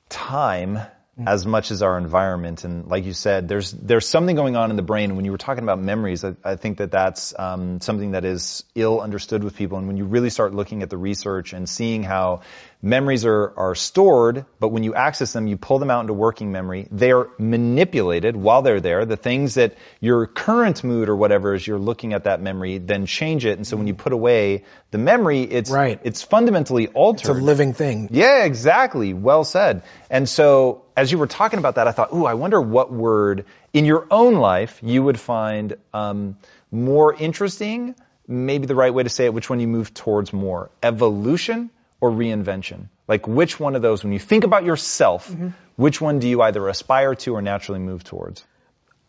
[0.09, 0.79] time.
[1.25, 2.63] As much as our environment.
[2.63, 5.15] And like you said, there's there's something going on in the brain.
[5.15, 8.63] When you were talking about memories, I, I think that that's um, something that is
[8.73, 9.77] ill understood with people.
[9.77, 12.41] And when you really start looking at the research and seeing how
[12.81, 16.51] memories are, are stored, but when you access them, you pull them out into working
[16.51, 16.87] memory.
[16.89, 19.05] They are manipulated while they're there.
[19.05, 23.05] The things that your current mood or whatever is you're looking at that memory, then
[23.05, 23.57] change it.
[23.57, 25.99] And so when you put away the memory, it's, right.
[26.03, 27.29] it's fundamentally altered.
[27.29, 28.09] It's a living thing.
[28.11, 29.13] Yeah, exactly.
[29.13, 29.83] Well said.
[30.09, 33.45] And so as you were talking about that, I thought, ooh, I wonder what word
[33.73, 36.37] in your own life you would find um,
[36.71, 37.95] more interesting,
[38.27, 40.69] maybe the right way to say it, which one you move towards more.
[40.81, 42.89] Evolution or reinvention?
[43.07, 45.49] Like which one of those, when you think about yourself, mm-hmm.
[45.75, 48.45] which one do you either aspire to or naturally move towards?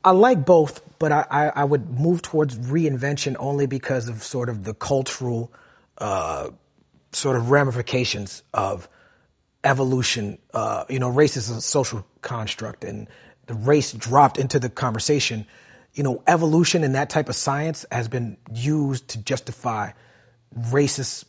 [0.03, 4.49] I like both, but I, I, I would move towards reinvention only because of sort
[4.49, 5.51] of the cultural
[5.97, 6.51] uh,
[7.13, 8.89] sort of ramifications of
[9.65, 10.39] evolution.
[10.53, 13.09] Uh, you know, race is a social construct, and
[13.47, 15.47] the race dropped into the conversation.
[15.95, 19.93] You know, evolution and that type of science has been used to justify
[20.57, 21.25] racist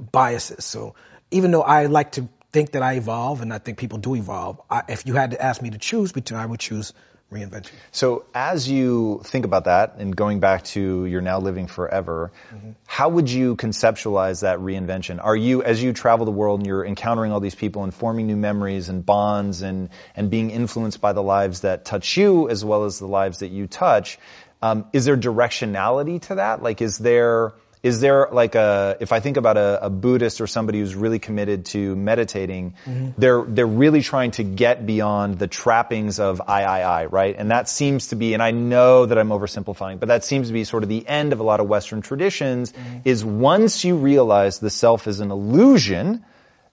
[0.00, 0.64] biases.
[0.64, 0.94] So
[1.30, 4.60] even though I like to think that I evolve, and I think people do evolve,
[4.70, 6.92] I, if you had to ask me to choose between, I would choose
[7.32, 7.72] reinvention.
[7.90, 12.70] So as you think about that, and going back to you're now living forever, mm-hmm.
[12.86, 15.22] how would you conceptualize that reinvention?
[15.22, 18.26] Are you, as you travel the world and you're encountering all these people and forming
[18.26, 22.64] new memories and bonds and and being influenced by the lives that touch you as
[22.64, 24.18] well as the lives that you touch?
[24.62, 26.62] Um, is there directionality to that?
[26.62, 30.46] Like, is there is there like a if I think about a, a Buddhist or
[30.46, 33.10] somebody who's really committed to meditating, mm-hmm.
[33.18, 37.50] they're they're really trying to get beyond the trappings of I I I right, and
[37.50, 40.64] that seems to be, and I know that I'm oversimplifying, but that seems to be
[40.64, 42.72] sort of the end of a lot of Western traditions.
[42.72, 42.98] Mm-hmm.
[43.04, 46.24] Is once you realize the self is an illusion,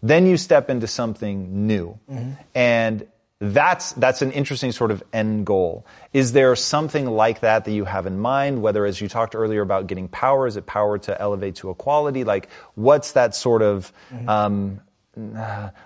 [0.01, 2.31] then you step into something new, mm-hmm.
[2.55, 3.07] and
[3.39, 5.85] that's that's an interesting sort of end goal.
[6.13, 8.61] Is there something like that that you have in mind?
[8.61, 12.23] Whether, as you talked earlier about getting power, is it power to elevate to equality?
[12.23, 13.91] Like, what's that sort of?
[14.13, 14.29] Mm-hmm.
[14.29, 14.81] Um,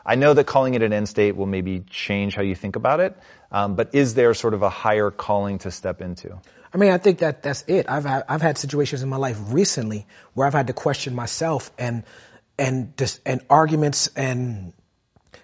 [0.05, 3.01] I know that calling it an end state will maybe change how you think about
[3.01, 3.17] it,
[3.51, 6.39] um, but is there sort of a higher calling to step into?
[6.73, 7.89] I mean, I think that that's it.
[7.89, 11.71] I've had, I've had situations in my life recently where I've had to question myself
[11.77, 12.03] and
[12.59, 14.73] and just and arguments and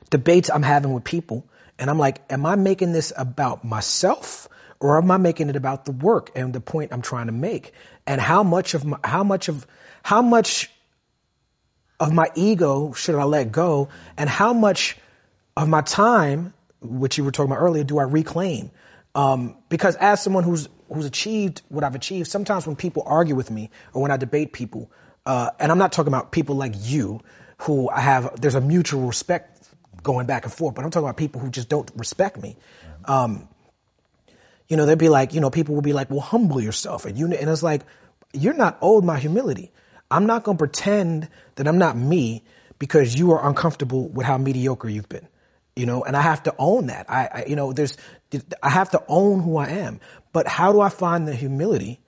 [0.10, 1.46] debates I'm having with people
[1.80, 4.48] and I'm like, am I making this about myself
[4.80, 7.74] or am I making it about the work and the point I'm trying to make?
[8.06, 9.66] And how much of my, how much of,
[10.04, 10.70] how much
[12.00, 13.90] of my ego should I let go?
[14.18, 14.98] And how much
[15.56, 18.72] of my time, which you were talking about earlier, do I reclaim?
[19.16, 23.50] Um, because as someone who's, who's achieved what I've achieved, sometimes when people argue with
[23.50, 24.92] me or when I debate people,
[25.26, 27.22] uh, and I'm not talking about people like you
[27.60, 29.63] who I have, there's a mutual respect
[30.04, 32.58] going back and forth, but I'm talking about people who just don't respect me.
[33.06, 33.48] Um,
[34.68, 37.06] you know, they'd be like, you know, people will be like, well, humble yourself.
[37.06, 37.82] And you, and it's like,
[38.34, 39.72] you're not owed my humility.
[40.10, 42.44] I'm not going to pretend that I'm not me
[42.80, 45.28] because you are uncomfortable with how mediocre you've been.
[45.76, 47.10] You know, and I have to own that.
[47.10, 47.98] I, I you know, there's,
[48.62, 50.02] I have to own who I am.
[50.32, 52.00] But how do I find the humility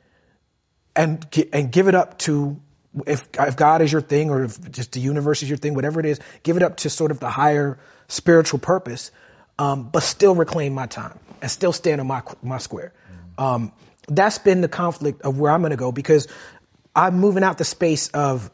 [0.95, 2.61] and, and give it up to
[3.05, 5.99] if, if God is your thing or if just the universe is your thing, whatever
[5.99, 7.77] it is, give it up to sort of the higher
[8.07, 9.11] spiritual purpose,
[9.59, 12.93] um, but still reclaim my time and still stand on my, my square.
[13.37, 13.71] Um,
[14.07, 16.27] that's been the conflict of where I'm going to go because
[16.95, 18.49] I'm moving out the space of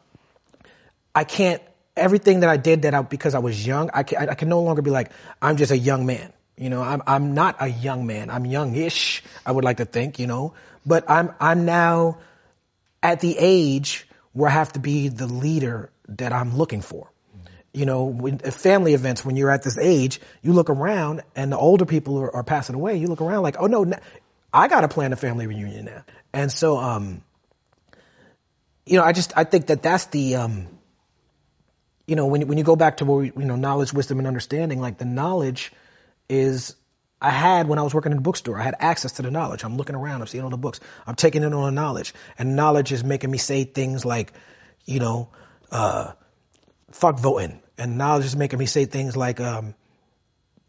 [1.14, 1.62] I can't
[1.96, 4.62] everything that I did that I, because I was young, I can, I can no
[4.62, 6.32] longer be like, I'm just a young man.
[6.56, 8.30] You know, I'm, I'm not a young man.
[8.30, 10.54] I'm youngish, I would like to think, you know,
[10.86, 12.18] but I'm, I'm now
[13.02, 17.10] at the age where I have to be the leader that I'm looking for.
[17.74, 21.56] You know, when, family events, when you're at this age, you look around and the
[21.56, 22.96] older people are, are passing away.
[22.96, 23.90] You look around like, oh no,
[24.52, 26.04] I got to plan a family reunion now.
[26.34, 27.22] And so, um,
[28.84, 30.68] you know, I just, I think that that's the, um,
[32.06, 34.80] you know, when when you go back to where you know knowledge, wisdom, and understanding,
[34.80, 35.72] like the knowledge
[36.28, 36.74] is
[37.22, 38.58] I had when I was working in the bookstore.
[38.58, 39.64] I had access to the knowledge.
[39.64, 40.20] I'm looking around.
[40.20, 40.80] I'm seeing all the books.
[41.06, 44.32] I'm taking in all the knowledge, and knowledge is making me say things like,
[44.84, 45.28] you know,
[45.70, 46.12] uh,
[46.90, 49.74] fuck voting, and knowledge is making me say things like, um,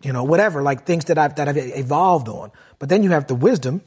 [0.01, 2.51] you know, whatever, like things that I've that I've evolved on.
[2.77, 3.81] But then you have the wisdom,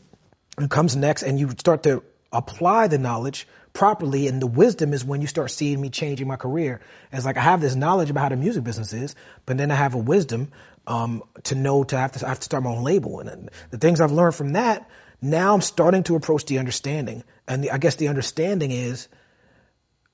[0.57, 2.02] that comes next, and you start to
[2.33, 4.26] apply the knowledge properly.
[4.26, 6.81] And the wisdom is when you start seeing me changing my career.
[7.12, 9.74] It's like I have this knowledge about how the music business is, but then I
[9.74, 10.50] have a wisdom
[10.87, 13.20] um, to know to have to I have to start my own label.
[13.20, 14.88] And the things I've learned from that,
[15.20, 17.25] now I'm starting to approach the understanding.
[17.49, 19.09] And the, I guess the understanding is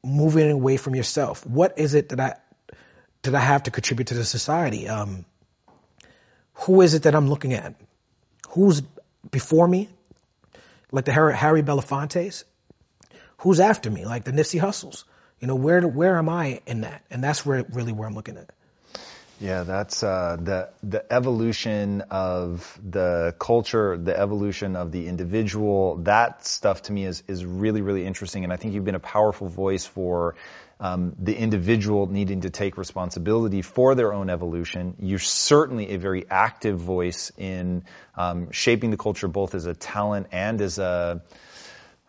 [0.04, 1.46] moving away from yourself.
[1.46, 2.35] What is it that I
[3.22, 4.88] that I have to contribute to the society?
[4.88, 5.24] Um,
[6.54, 7.74] who is it that I'm looking at?
[8.50, 8.82] Who's
[9.30, 9.88] before me?
[10.90, 12.44] Like the Harry, Harry Belafonte's?
[13.42, 15.04] who's after me, like the Nipsey Hussles.
[15.40, 17.02] You know, where where am I in that?
[17.11, 18.50] And that's where really where I'm looking at.
[19.42, 25.96] Yeah, that's uh, the the evolution of the culture, the evolution of the individual.
[26.05, 29.00] That stuff to me is is really really interesting, and I think you've been a
[29.00, 30.37] powerful voice for
[30.78, 34.94] um, the individual needing to take responsibility for their own evolution.
[35.00, 37.83] You're certainly a very active voice in
[38.16, 41.20] um, shaping the culture, both as a talent and as a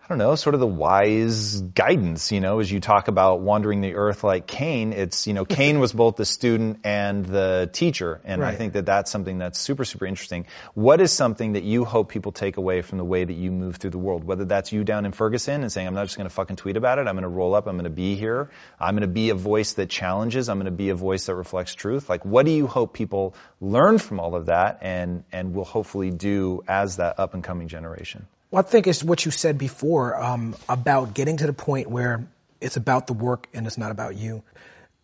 [0.03, 3.79] I don't know, sort of the wise guidance, you know, as you talk about wandering
[3.79, 8.19] the earth like Caine, it's, you know, Caine was both the student and the teacher.
[8.25, 8.53] And right.
[8.53, 10.45] I think that that's something that's super, super interesting.
[10.73, 13.77] What is something that you hope people take away from the way that you move
[13.77, 14.25] through the world?
[14.25, 16.75] Whether that's you down in Ferguson and saying, I'm not just going to fucking tweet
[16.75, 17.07] about it.
[17.07, 17.65] I'm going to roll up.
[17.67, 18.49] I'm going to be here.
[18.81, 20.49] I'm going to be a voice that challenges.
[20.49, 22.09] I'm going to be a voice that reflects truth.
[22.09, 26.11] Like, what do you hope people learn from all of that and, and will hopefully
[26.11, 28.27] do as that up and coming generation?
[28.53, 32.27] Well, I think it's what you said before um, about getting to the point where
[32.61, 34.43] it's about the work and it's not about you.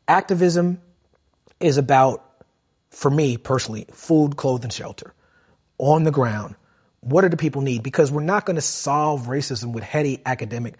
[0.07, 0.79] Activism
[1.59, 2.23] is about,
[2.91, 5.15] for me personally, food, clothing, shelter,
[5.79, 6.57] on the ground.
[6.99, 7.81] What do the people need?
[7.81, 10.75] Because we're not going to solve racism with heady academic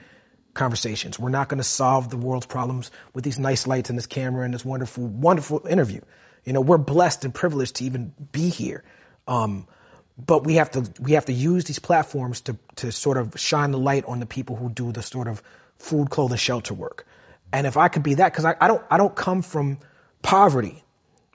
[0.53, 1.17] conversations.
[1.17, 4.45] We're not going to solve the world's problems with these nice lights and this camera
[4.45, 6.01] and this wonderful, wonderful interview.
[6.45, 8.84] You know, we're blessed and privileged to even be here.
[9.27, 9.65] Um,
[10.25, 13.71] but we have to we have to use these platforms to to sort of shine
[13.71, 15.41] the light on the people who do the sort of
[15.77, 17.08] food, clothing, shelter work.
[17.51, 19.79] And if I could be that, because I, I don't I don't come from
[20.21, 20.84] poverty.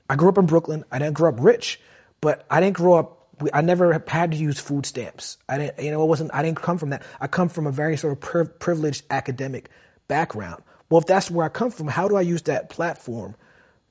[0.08, 0.84] I grew up in Brooklyn.
[0.92, 1.80] I didn't grow up rich,
[2.20, 3.20] but I didn't grow up.
[3.52, 5.38] I never had to use food stamps.
[5.48, 6.32] I didn't, you know, it wasn't.
[6.34, 7.02] I didn't come from that.
[7.20, 9.70] I come from a very sort of privileged academic
[10.06, 10.62] background.
[10.88, 13.34] Well, if that's where I come from, how do I use that platform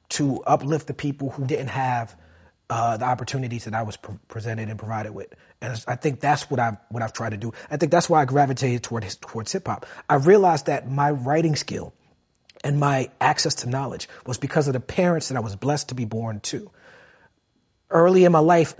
[0.09, 2.15] to uplift the people who didn't have
[2.73, 5.31] uh, the opportunities that I was pre- presented and provided with.
[5.61, 7.53] And I think that's what I've, what I've tried to do.
[7.69, 9.85] I think that's why I gravitated toward, towards hip hop.
[10.09, 11.93] I realized that my writing skill
[12.63, 15.95] and my access to knowledge was because of the parents that I was blessed to
[15.95, 16.71] be born to.
[17.91, 18.73] Early in my life,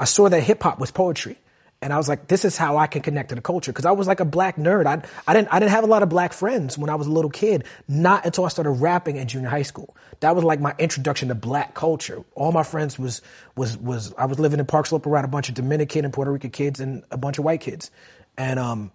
[0.00, 1.38] I saw that hip hop was poetry.
[1.86, 3.72] And I was like, this is how I can connect to the culture.
[3.72, 4.86] Cause I was like a black nerd.
[4.86, 7.12] I, I didn't, I didn't have a lot of black friends when I was a
[7.12, 7.62] little kid.
[7.86, 9.96] Not until I started rapping in junior high school.
[10.18, 12.24] That was like my introduction to black culture.
[12.34, 13.22] All my friends was,
[13.54, 16.32] was, was, I was living in Park Slope around a bunch of Dominican and Puerto
[16.32, 17.92] Rican kids and a bunch of white kids.
[18.36, 18.90] And, um,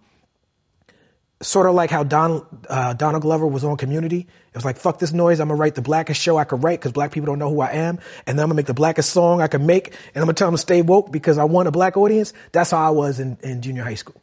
[1.42, 4.20] sort of like how Don, uh, Donald Glover was on Community.
[4.20, 5.40] It was like, fuck this noise.
[5.40, 7.60] I'm gonna write the blackest show I could write because black people don't know who
[7.60, 10.22] I am, and then I'm gonna make the blackest song I can make, and I'm
[10.22, 12.32] gonna tell them to stay woke because I want a black audience.
[12.52, 14.20] That's how I was in, in junior high school.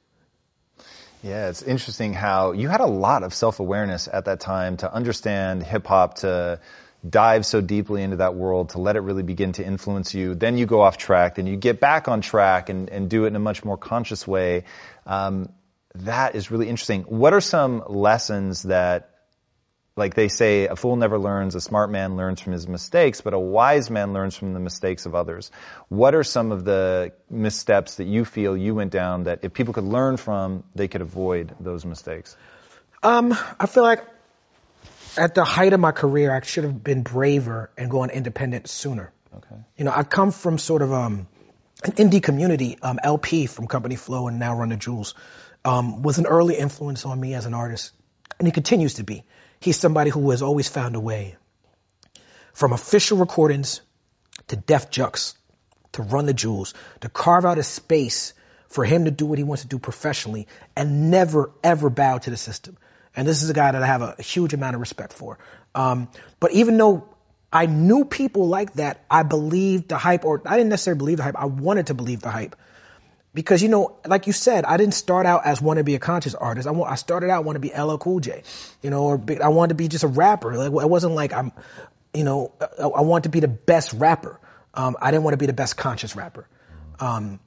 [1.21, 5.63] Yeah, it's interesting how you had a lot of self-awareness at that time to understand
[5.63, 6.61] hip hop, to
[7.07, 10.35] dive so deeply into that world, to let it really begin to influence you.
[10.35, 13.27] Then you go off track, then you get back on track and, and do it
[13.27, 14.63] in a much more conscious way.
[15.05, 15.49] Um,
[16.05, 17.03] that is really interesting.
[17.03, 19.09] What are some lessons that,
[19.95, 23.33] like they say, a fool never learns, a smart man learns from his mistakes, but
[23.33, 25.51] a wise man learns from the mistakes of others.
[25.89, 29.73] What are some of the missteps that you feel you went down that if people
[29.73, 32.35] could learn from, they could avoid those mistakes?
[33.03, 34.05] Um, I feel like
[35.17, 39.11] at the height of my career, I should have been braver and gone independent sooner.
[39.35, 39.55] Okay.
[39.77, 41.27] You know, I come from sort of um,
[41.83, 42.77] an indie community.
[42.81, 45.13] Um, El-P from Company Flow and now Run the Jewels
[45.65, 47.93] um, was an early influence on me as an artist,
[48.37, 49.23] and he continues to be.
[49.59, 51.35] He's somebody who has always found a way
[52.53, 53.81] from official recordings
[54.47, 55.35] to Def Jux
[55.93, 58.33] to run the jewels, to carve out a space
[58.67, 62.29] for him to do what he wants to do professionally and never ever bow to
[62.29, 62.77] the system.
[63.15, 65.39] And this is a guy that I have a, huge amount of respect for.
[65.73, 67.09] Um, but even though
[67.51, 71.23] I knew people like that, I believed the hype, or I didn't necessarily believe the
[71.23, 71.35] hype.
[71.35, 72.55] I wanted to believe the hype.
[73.33, 75.99] Because, you know, like you said, I didn't start out as want to be a
[75.99, 76.67] conscious artist.
[76.67, 78.43] I, I started out want to be LL Cool J,
[78.81, 80.55] you know, or I wanted to be just a rapper.
[80.57, 81.51] Like, it wasn't like I'm,
[82.13, 84.39] you know, I, I wanted to be the best rapper.
[84.73, 86.47] Um, I didn't want to be the best conscious rapper.
[86.99, 87.39] Um,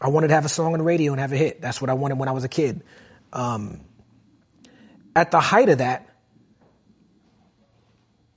[0.00, 1.60] I wanted to have a song on the radio and have a hit.
[1.60, 2.82] That's what I wanted when I was a kid.
[3.32, 3.80] Um,
[5.14, 6.08] at the height of that,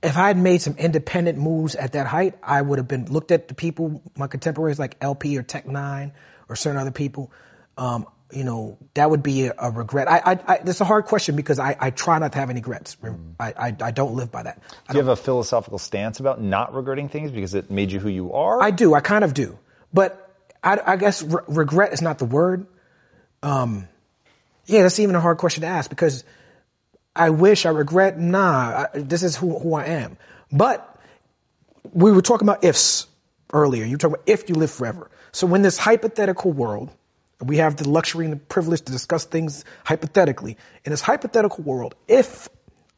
[0.04, 3.32] if I had made some independent moves at that height, I would have been looked
[3.32, 6.12] at the people, my contemporaries like El-P or Tech N9ne
[6.52, 7.32] or certain other people.
[7.78, 10.10] Um, you know, that would be a, a regret.
[10.10, 12.60] I, I, I, it's a hard question because I, I try not to have any
[12.60, 12.98] regrets.
[13.04, 13.36] Mm.
[13.40, 14.62] I, I, I, don't live by that.
[14.90, 18.10] Do you have a philosophical stance about not regretting things because it made you who
[18.10, 18.62] you are?
[18.62, 18.94] I do.
[18.94, 19.58] I kind of do.
[19.94, 20.30] But
[20.64, 22.68] I, I guess re- regret is not the word.
[23.44, 23.88] Um,
[24.66, 26.24] yeah, that's even a hard question to ask because
[27.16, 30.18] I wish, I regret, nah, I, this is who, who I am.
[30.52, 30.88] But
[31.92, 33.08] we were talking about ifs
[33.54, 33.86] earlier.
[33.86, 35.10] You were talking about if you live forever.
[35.32, 36.90] So in this hypothetical world,
[37.44, 40.58] we have the luxury and the privilege to discuss things hypothetically.
[40.86, 42.50] In this hypothetical world, if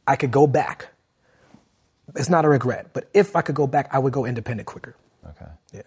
[0.06, 0.88] I could go back,
[2.14, 4.94] it's not a regret, but if I could go back, I would go independent quicker.
[5.26, 5.50] Okay.
[5.72, 5.82] Yeah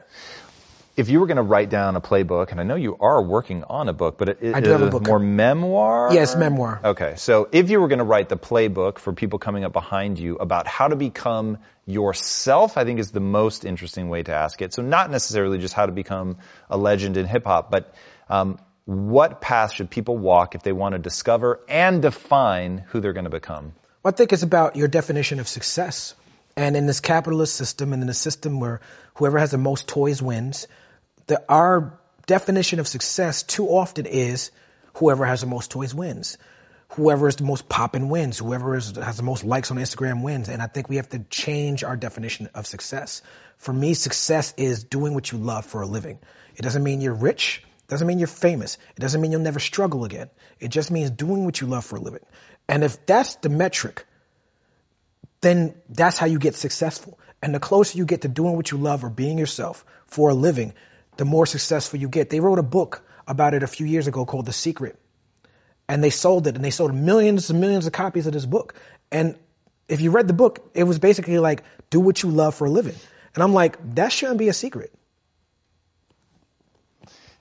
[0.98, 3.64] if you were going to write down a playbook, and I know you are working
[3.64, 5.06] on a book, but it, I do have a book.
[5.06, 6.10] more memoir?
[6.12, 6.82] Yes, memoir.
[6.84, 10.18] Okay, so if you were going to write the playbook for people coming up behind
[10.18, 14.60] you about how to become yourself, I think is the most interesting way to ask
[14.64, 14.74] it.
[14.74, 16.38] So not necessarily just how to become
[16.68, 17.94] a legend in hip hop, but
[18.28, 23.14] um, what path should people walk if they want to discover and define who they're
[23.14, 23.74] going to become?
[24.02, 26.16] Well, I think it's about your definition of success.
[26.56, 28.82] And in this capitalist system and in a system where
[29.14, 30.68] whoever has the most toys wins,
[31.28, 34.52] the, our definition of success too often is
[34.96, 36.38] whoever has the most toys wins.
[36.92, 38.38] Whoever is the most poppin' wins.
[38.38, 40.48] Whoever is, has the most likes on Instagram wins.
[40.48, 43.22] And I think we have to change our definition of success.
[43.58, 46.20] For me, success is doing what you love for a living.
[46.56, 47.62] It doesn't mean you're rich.
[47.66, 48.78] It doesn't mean you're famous.
[48.96, 50.30] It doesn't mean you'll never struggle again.
[50.60, 52.26] It just means doing what you love for a living.
[52.70, 54.06] And if that's the metric,
[55.42, 57.20] then that's how you get successful.
[57.42, 60.34] And the closer you get to doing what you love or being yourself for a
[60.34, 60.74] living,
[61.18, 62.30] the more successful you get.
[62.30, 64.98] They wrote a book about it a few years ago called The Secret.
[65.90, 68.76] And they sold it and they sold millions and millions of copies of this book.
[69.12, 69.38] And
[69.88, 72.70] if you read the book, it was basically like, do what you love for a
[72.70, 72.96] living.
[73.34, 74.94] And I'm like, that shouldn't be a secret.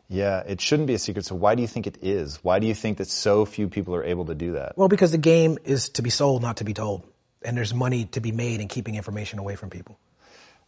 [0.09, 1.25] Yeah, it shouldn't be a secret.
[1.25, 2.39] So why do you think it is?
[2.45, 4.79] Why do you think that so few people are able to do that?
[4.79, 7.03] Well, because the game is to be sold, not to be told.
[7.43, 9.99] And there's money to be made in keeping information away from people.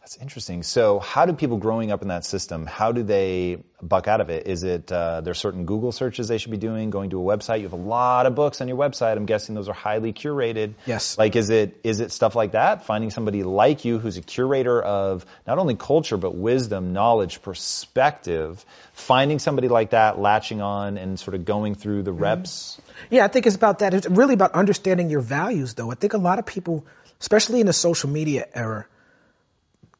[0.09, 0.63] That's interesting.
[0.63, 2.65] So, how do people growing up in that system?
[2.65, 4.47] How do they buck out of it?
[4.47, 6.89] Is it uh, there's certain Google searches they should be doing?
[6.89, 7.57] Going to a website?
[7.57, 9.17] You have a lot of books on your website.
[9.17, 10.73] I'm guessing those are highly curated.
[10.87, 11.15] Yes.
[11.15, 12.85] Like, is it is it stuff like that?
[12.85, 18.65] Finding somebody like you who's a curator of not only culture but wisdom, knowledge, perspective.
[18.93, 22.23] Finding somebody like that, latching on, and sort of going through the mm-hmm.
[22.23, 22.81] reps.
[23.11, 23.93] Yeah, I think it's about that.
[23.93, 25.91] It's really about understanding your values, though.
[25.91, 26.87] I think a lot of people,
[27.19, 28.87] especially in the social media era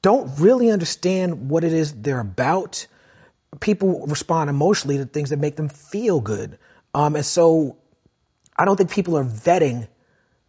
[0.02, 2.88] don't really understand what it is they're about.
[3.60, 6.58] People respond emotionally to things that make them feel good.
[6.94, 7.78] Um, and so
[8.58, 9.88] I don't think people are vetting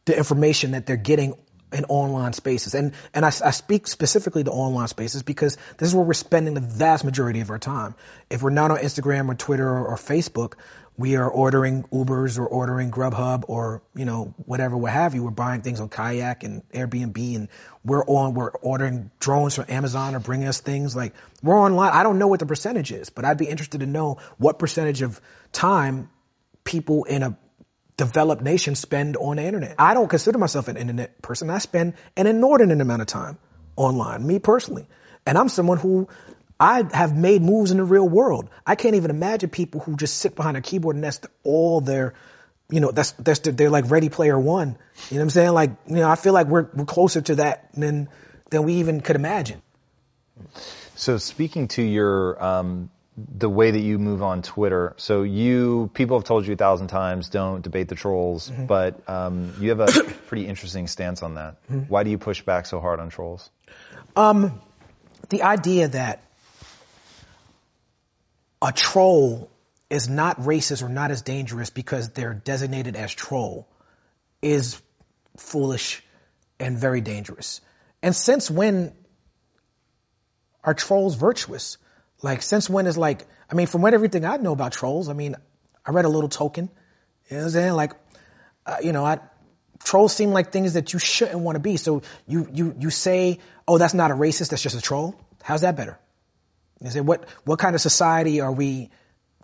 [0.05, 1.34] the information that they're getting
[1.72, 2.74] in online spaces.
[2.74, 6.55] And, and I, I, speak specifically to online spaces because this is where we're spending
[6.55, 7.94] the vast majority of our time.
[8.28, 10.55] If we're not on Instagram or Twitter or, or Facebook,
[11.01, 15.24] we are ordering Ubers or ordering Grubhub or, you know, whatever, what have you.
[15.24, 17.48] We're buying things on Kayak and Airbnb and
[17.82, 21.92] we're on, we're ordering drones from Amazon or bringing us things like we're online.
[21.94, 25.01] I don't know what the percentage is, but I'd be interested to know what percentage
[25.01, 25.18] of
[25.53, 26.11] time
[26.64, 27.38] people in a
[27.96, 29.76] developed nation spend on the internet.
[29.78, 31.48] I don't consider myself an internet person.
[31.48, 33.38] I spend an inordinate amount of time
[33.74, 34.86] online, me personally.
[35.24, 36.09] And I'm someone who
[36.61, 38.50] I have made moves in the real world.
[38.66, 42.12] I can't even imagine people who just sit behind a keyboard and that's all their,
[42.68, 44.76] you know, that's, that's, they're like ready player one.
[45.08, 45.52] You know what I'm saying?
[45.52, 48.11] Like, you know, I feel like we're, we're closer to that than,
[48.50, 49.62] than we even could imagine.
[50.96, 54.94] So speaking to your, um, the way that you move on Twitter.
[54.98, 58.66] So you, people have told you a thousand times, don't debate the trolls, mm-hmm.
[58.66, 59.86] but um, you have a
[60.28, 61.56] pretty interesting stance on that.
[61.64, 61.80] Mm-hmm.
[61.88, 63.50] Why do you push back so hard on trolls?
[64.14, 64.61] Um,
[65.30, 66.22] the idea that
[68.62, 69.50] a troll
[69.88, 73.68] is not racist or not as dangerous because they're designated as troll
[74.42, 74.80] is
[75.36, 76.02] foolish
[76.58, 77.61] and very dangerous.
[78.02, 78.92] And since when
[80.62, 81.78] are trolls virtuous?
[82.22, 85.14] Like, since when is like, I mean, from what everything I know about trolls, I
[85.14, 85.36] mean,
[85.84, 86.68] I read a little Tolkien.
[87.28, 87.72] You know what I'm saying?
[87.72, 87.92] Like,
[88.66, 89.20] uh, you know, I,
[89.82, 91.76] trolls seem like things that you shouldn't want to be.
[91.76, 95.18] So you, you, you say, oh, that's not a racist, that's just a troll.
[95.42, 95.98] How's that better?
[96.82, 98.90] You say, what, what kind of society are we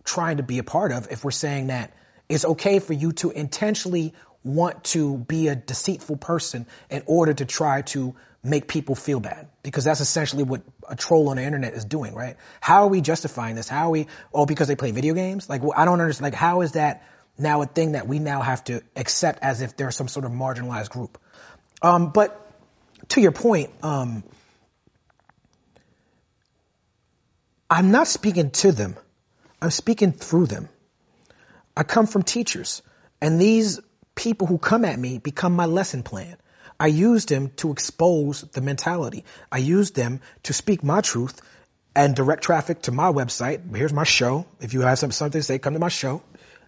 [0.05, 1.93] trying to be a part of if we're saying that
[2.29, 7.45] it's okay for you to intentionally want to be a deceitful person in order to
[7.45, 11.75] try to make people feel bad because that's essentially what a troll on the internet
[11.75, 12.37] is doing, right?
[12.61, 13.69] How are we justifying this?
[13.69, 15.49] How are we, oh, because they play video games?
[15.49, 16.33] Like, I don't understand.
[16.33, 17.05] Like, how is that
[17.37, 20.31] now a thing that we now have to accept as if they're some sort of
[20.31, 21.19] marginalized group?
[21.83, 22.41] Um, but
[23.09, 24.23] to your point, um,
[27.69, 28.97] I'm not speaking to them.
[29.61, 30.69] I'm speaking through them.
[31.77, 32.83] I come from teachers
[33.21, 33.81] and these
[34.15, 36.37] people who come at me become my lesson plan.
[36.79, 39.25] I use them to expose the mentality.
[39.51, 41.41] I use them to speak my truth
[41.95, 43.75] and direct traffic to my website.
[43.75, 44.47] Here's my show.
[44.61, 46.23] If you have something to say, come to my show.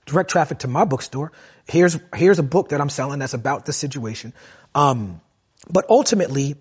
[0.07, 1.33] Direct traffic to my bookstore.
[1.67, 4.33] Here's here's a book that I'm selling that's about the situation.
[4.75, 5.21] Um,
[5.71, 6.57] but ultimately,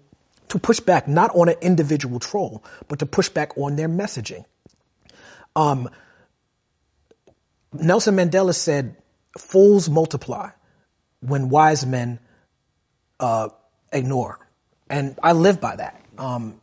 [0.49, 4.45] to push back not on an individual troll, but to push back on their messaging.
[5.55, 5.89] Um,
[7.73, 8.95] Nelson Mandela said,
[9.37, 10.51] "Fools multiply
[11.21, 12.19] when wise men
[13.19, 13.49] uh,
[13.91, 14.39] ignore.
[14.89, 16.01] And I live by that.
[16.17, 16.59] Um,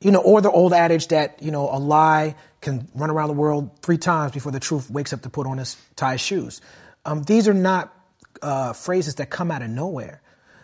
[0.00, 3.34] you know, or the old adage that, you know, a lie can run around the
[3.34, 6.60] world three times before the truth wakes up to put on his tie shoes.
[7.04, 7.94] Um, these are not
[8.42, 10.20] uh, phrases that come out of nowhere.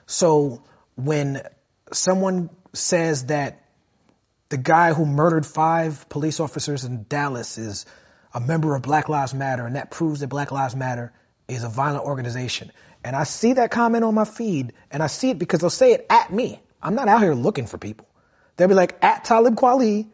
[0.06, 0.62] So
[0.97, 1.43] when
[1.93, 3.62] someone says that
[4.49, 7.86] the guy who murdered five police officers in Dallas is
[8.34, 11.12] a member of Black Lives Matter, and that proves that Black Lives Matter
[11.49, 12.70] is a violent organization.
[13.05, 15.93] And I see that comment on my feed, and I see it because they'll say
[15.93, 16.61] it at me.
[16.82, 18.07] I'm not out here looking for people.
[18.57, 20.09] They'll be like, at Talib Kweli,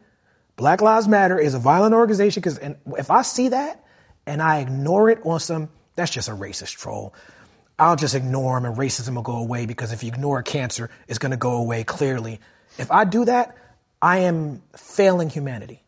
[0.55, 2.41] Black Lives Matter is a violent organization.
[2.41, 2.59] Cause,
[2.97, 3.83] if I see that
[4.25, 7.13] and I ignore it on some, that's just a racist troll.
[7.79, 11.19] I'll just ignore them and racism will go away because if you ignore cancer, it's
[11.19, 12.39] going to go away clearly.
[12.77, 13.55] If I do that,
[14.01, 15.81] I am failing humanity.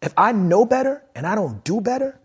[0.00, 2.18] If I know better and I don't do better,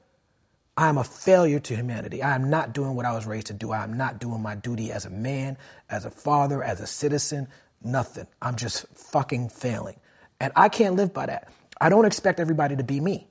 [0.76, 2.22] I am a failure to humanity.
[2.22, 3.72] I am not doing what I was raised to do.
[3.72, 5.58] I am not doing my duty as a man,
[5.90, 7.48] as a father, as a citizen,
[7.84, 8.28] nothing.
[8.40, 10.00] I'm just fucking failing.
[10.40, 11.50] And I can't live by that.
[11.82, 13.28] I don't expect everybody to be me.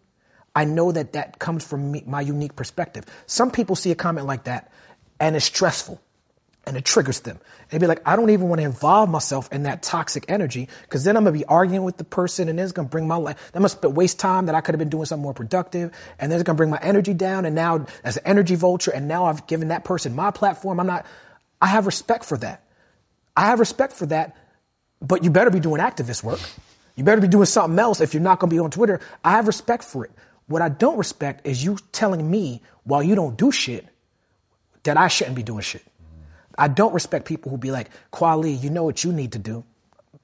[0.57, 3.05] I know that that comes from me, my unique perspective.
[3.27, 4.73] Some people see a comment like that
[5.21, 6.01] and it's stressful
[6.67, 7.39] and it triggers them.
[7.71, 11.05] They'd be like, I don't even want to involve myself in that toxic energy because
[11.05, 13.17] then I'm going to be arguing with the person and it's going to bring my
[13.17, 13.53] life.
[13.53, 15.93] That must waste time that I could have been doing something more productive.
[16.19, 17.45] And then it's going to bring my energy down.
[17.45, 20.81] And now as an energy vulture and now I've given that person my platform.
[20.81, 21.07] I'm not,
[21.63, 22.63] I have respect for that.
[23.37, 24.37] I have respect for that,
[25.01, 26.41] but you better be doing activist work.
[26.97, 29.01] You better be doing something else if you're not going to be on Twitter.
[29.23, 30.11] I have respect for it.
[30.47, 33.87] What I don't respect is you telling me while you don't do shit
[34.87, 35.85] that I shouldn't be doing shit.
[36.59, 39.65] I don't respect people who be like, Kweli, you know what you need to do.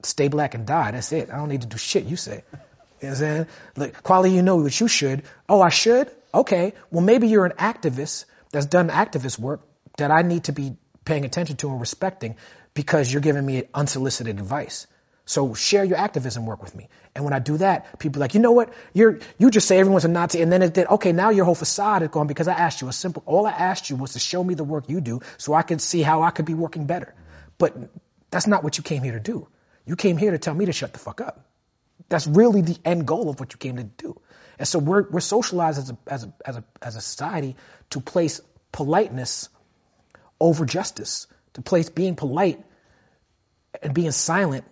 [0.01, 0.91] Stay black and die.
[0.91, 1.29] That's it.
[1.29, 2.43] I don't need to do shit you say.
[2.51, 2.59] You know
[2.99, 3.47] what I'm saying?
[3.75, 5.23] Like, Kweli, you know what you should.
[5.47, 6.09] Oh, I should?
[6.33, 6.73] Okay.
[6.89, 9.61] Well, maybe you're an activist that's done activist work
[9.97, 12.35] that I need to be paying attention to and respecting
[12.73, 14.87] because you're giving me unsolicited advice.
[15.25, 16.89] So share your activism work with me.
[17.15, 18.73] And when I do that, people are like, you know what?
[18.93, 20.41] You're, you just say everyone's a Nazi.
[20.41, 22.89] And then it did, okay, now your whole facade is gone because I asked you
[22.89, 25.53] a simple, all I asked you was to show me the work you do so
[25.53, 27.13] I could see how I could be working better.
[27.57, 27.77] But
[28.31, 29.47] that's not what you came here to do.
[29.85, 31.45] You came here to tell me to shut the fuck up.
[32.09, 34.19] That's really the end goal of what you came to do.
[34.59, 37.55] And so we're, we're socialized as a, as a, as a, as a society
[37.91, 38.41] to place
[38.73, 39.47] politeness
[40.39, 42.61] over justice, to place being polite
[43.81, 44.65] and being silent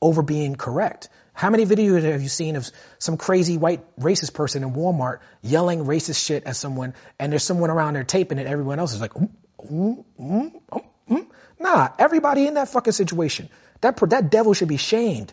[0.00, 1.08] over being correct.
[1.32, 5.84] How many videos have you seen of some crazy white racist person in Walmart yelling
[5.84, 9.14] racist shit at someone and there's someone around there taping it, everyone else is like,
[9.14, 9.30] mm,
[9.70, 11.26] mm, mm, mm, mm.
[11.58, 13.48] nah, everybody in that fucking situation,
[13.80, 15.32] that, that devil should be shamed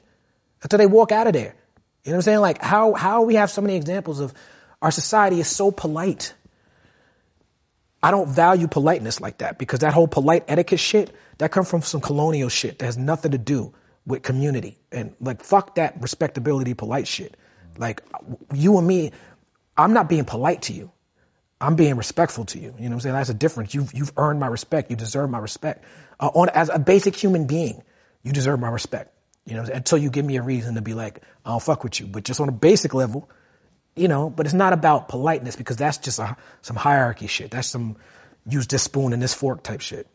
[0.61, 1.55] until they walk out of there.
[2.03, 2.39] You know what I'm saying?
[2.39, 4.33] Like how, how we have so many examples of
[4.81, 6.33] our society is so polite.
[8.01, 11.81] I don't value politeness like that because that whole polite etiquette shit, that comes from
[11.81, 13.73] some colonial shit that has nothing to do
[14.07, 17.35] with community and like fuck that respectability polite shit.
[17.77, 18.01] Like
[18.53, 19.11] you and me,
[19.77, 20.91] I'm not being polite to you.
[21.59, 22.73] I'm being respectful to you.
[22.77, 23.15] You know what I'm saying?
[23.15, 23.73] That's a difference.
[23.73, 24.89] You've, you've earned my respect.
[24.89, 25.83] You deserve my respect.
[26.19, 27.83] Uh, on, as a basic human being,
[28.23, 29.13] you deserve my respect.
[29.45, 31.99] You know, until you give me a reason to be like, I don't fuck with
[31.99, 32.07] you.
[32.07, 33.29] But just on a basic level,
[33.95, 37.51] you know, but it's not about politeness because that's just a, some hierarchy shit.
[37.51, 37.97] That's some
[38.47, 40.07] use this spoon and this fork type shit.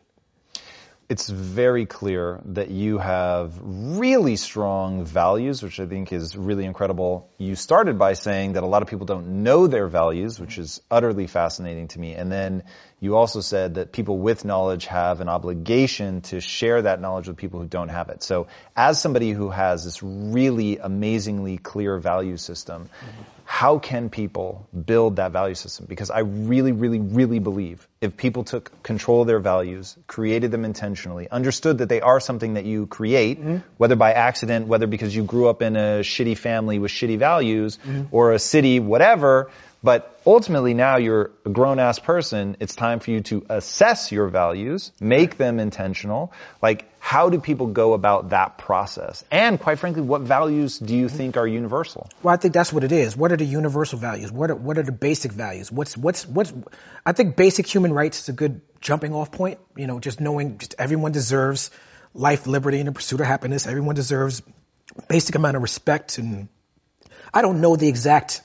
[1.09, 7.31] It's very clear that you have really strong values, which I think is really incredible.
[7.39, 10.81] You started by saying that a lot of people don't know their values, which is
[10.91, 12.15] utterly fascinating to me.
[12.15, 12.63] And then
[13.03, 17.37] you also said that people with knowledge have an obligation to share that knowledge with
[17.37, 18.23] people who don't have it.
[18.23, 18.47] So
[18.77, 22.89] as somebody who has this really amazingly clear value system,
[23.45, 25.87] how can people build that value system?
[25.89, 30.65] Because I really, really, really believe if people took control of their values, created them
[30.65, 33.57] intentionally, understood that they are something that you create, mm-hmm.
[33.79, 37.79] whether by accident, whether because you grew up in a shitty family with shitty values,
[37.79, 38.05] mm-hmm.
[38.13, 39.51] or a city, whatever,
[39.83, 42.57] but ultimately now you're a grown ass person.
[42.61, 46.33] It's time for you to assess your values, make them intentional.
[46.61, 49.25] Like, how do people go about that process?
[49.31, 52.09] And quite frankly, what values do you think are universal?
[52.23, 53.17] Well, I think that's what it is.
[53.17, 54.31] What are the universal values?
[54.31, 55.73] What are, what are the basic values?
[55.73, 56.53] What's, what's, what's,
[57.05, 59.59] I think basic human rights is a good jumping off point.
[59.77, 61.71] You know, just knowing just everyone deserves
[62.15, 63.67] life, liberty, and the pursuit of happiness.
[63.67, 64.43] Everyone deserves
[65.09, 66.49] basic amount of respect and
[67.35, 68.43] I don't know the exact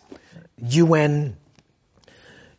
[0.59, 1.37] UN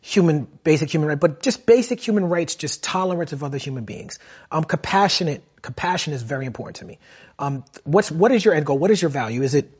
[0.01, 4.19] human basic human right, but just basic human rights, just tolerance of other human beings.
[4.51, 6.99] Um, compassionate compassion is very important to me.
[7.37, 8.77] Um, what's what is your end goal?
[8.77, 9.41] What is your value?
[9.43, 9.79] Is it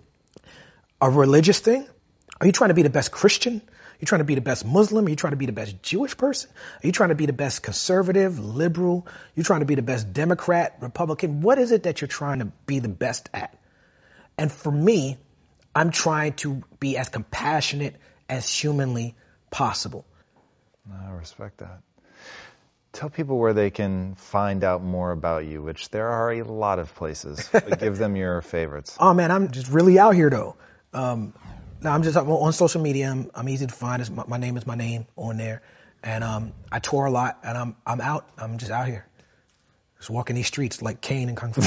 [1.01, 1.87] a religious thing?
[2.41, 3.61] Are you trying to be the best Christian?
[3.65, 5.05] Are you trying to be the best Muslim?
[5.05, 6.49] Are you trying to be the best Jewish person?
[6.81, 9.05] Are you trying to be the best conservative, liberal?
[9.07, 11.41] Are you trying to be the best Democrat, Republican?
[11.41, 13.57] What is it that you're trying to be the best at?
[14.37, 15.17] And for me,
[15.79, 17.95] I'm trying to be as compassionate
[18.27, 19.15] as humanly
[19.49, 20.03] possible.
[20.91, 21.79] I respect that.
[22.91, 26.79] Tell people where they can find out more about you, which there are a lot
[26.79, 27.47] of places.
[27.53, 28.97] but give them your favorites.
[28.99, 30.57] Oh man, I'm just really out here though.
[30.93, 31.33] Um,
[31.81, 33.09] now I'm just I'm on social media.
[33.09, 34.01] I'm, I'm easy to find.
[34.01, 35.61] It's my, my, name is my name on there,
[36.03, 38.29] and um, I tour a lot, and I'm I'm out.
[38.37, 39.05] I'm just out here,
[39.97, 41.61] just walking these streets like Caine and Kung Fu.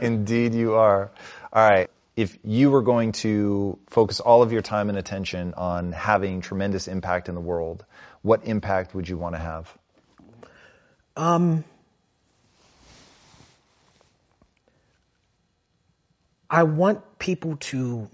[0.00, 1.10] Indeed, you are.
[1.52, 1.90] All right
[2.20, 6.86] if you were going to focus all of your time and attention on having tremendous
[6.86, 7.82] impact in the world,
[8.20, 9.72] what impact would you want to have?
[11.16, 11.64] Um,
[16.50, 18.06] I want people to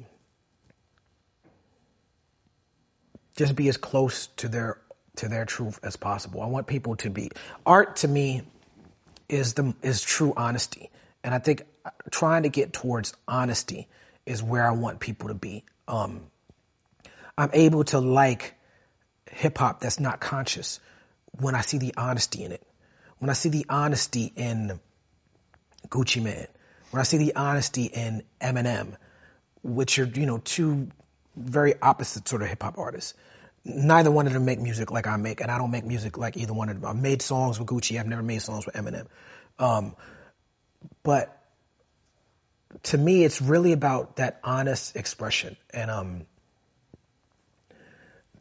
[3.36, 4.78] just be as close to their
[5.16, 6.42] to their truth as possible.
[6.42, 7.30] I want people to be
[7.64, 8.42] art to me
[9.28, 10.90] is the is true honesty.
[11.24, 11.62] And I think
[12.10, 13.88] trying to get towards honesty
[14.24, 15.64] is where I want people to be.
[15.86, 16.22] Um,
[17.38, 18.54] I'm able to like
[19.30, 20.80] hip hop that's not conscious
[21.38, 22.62] when I see the honesty in it.
[23.18, 24.80] When I see the honesty in
[25.88, 26.46] Gucci Mane.
[26.90, 28.96] When I see the honesty in Eminem,
[29.62, 30.88] which are, you know, two
[31.36, 33.14] very opposite sort of hip hop artists.
[33.64, 36.36] Neither one of them make music like I make, and I don't make music like
[36.36, 36.88] either one of them.
[36.88, 37.98] I've made songs with Gucci.
[37.98, 39.06] I've never made songs with Eminem.
[39.58, 39.96] Um,
[41.02, 41.36] but
[42.84, 45.56] to me, it's really about that honest expression.
[45.70, 46.26] And um,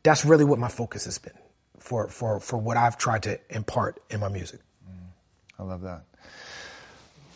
[0.04, 1.34] that's really what my focus has been
[1.80, 4.60] for, for, for what I've tried to impart in my music.
[4.88, 4.98] Mm,
[5.60, 6.04] I love that.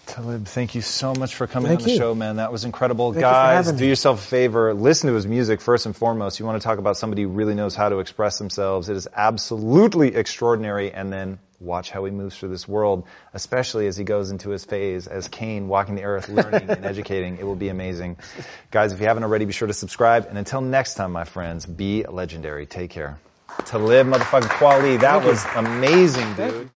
[0.09, 1.97] Talib, thank you so much for coming thank on the you.
[1.97, 2.37] show, man.
[2.37, 3.13] That was incredible.
[3.13, 4.73] Thank Guys, you do yourself a favor.
[4.73, 6.39] Listen to his music first and foremost.
[6.39, 8.89] You want to talk about somebody who really knows how to express themselves.
[8.89, 10.91] It is absolutely extraordinary.
[10.91, 14.65] And then watch how he moves through this world, especially as he goes into his
[14.65, 17.37] phase as Caine walking the earth, learning and educating.
[17.37, 18.17] It will be amazing.
[18.71, 20.27] Guys, if you haven't already, be sure to subscribe.
[20.27, 22.65] And until next time, my friends, be legendary.
[22.65, 23.19] Take care.
[23.65, 26.69] Talib motherfucking Kweli, that was amazing, dude.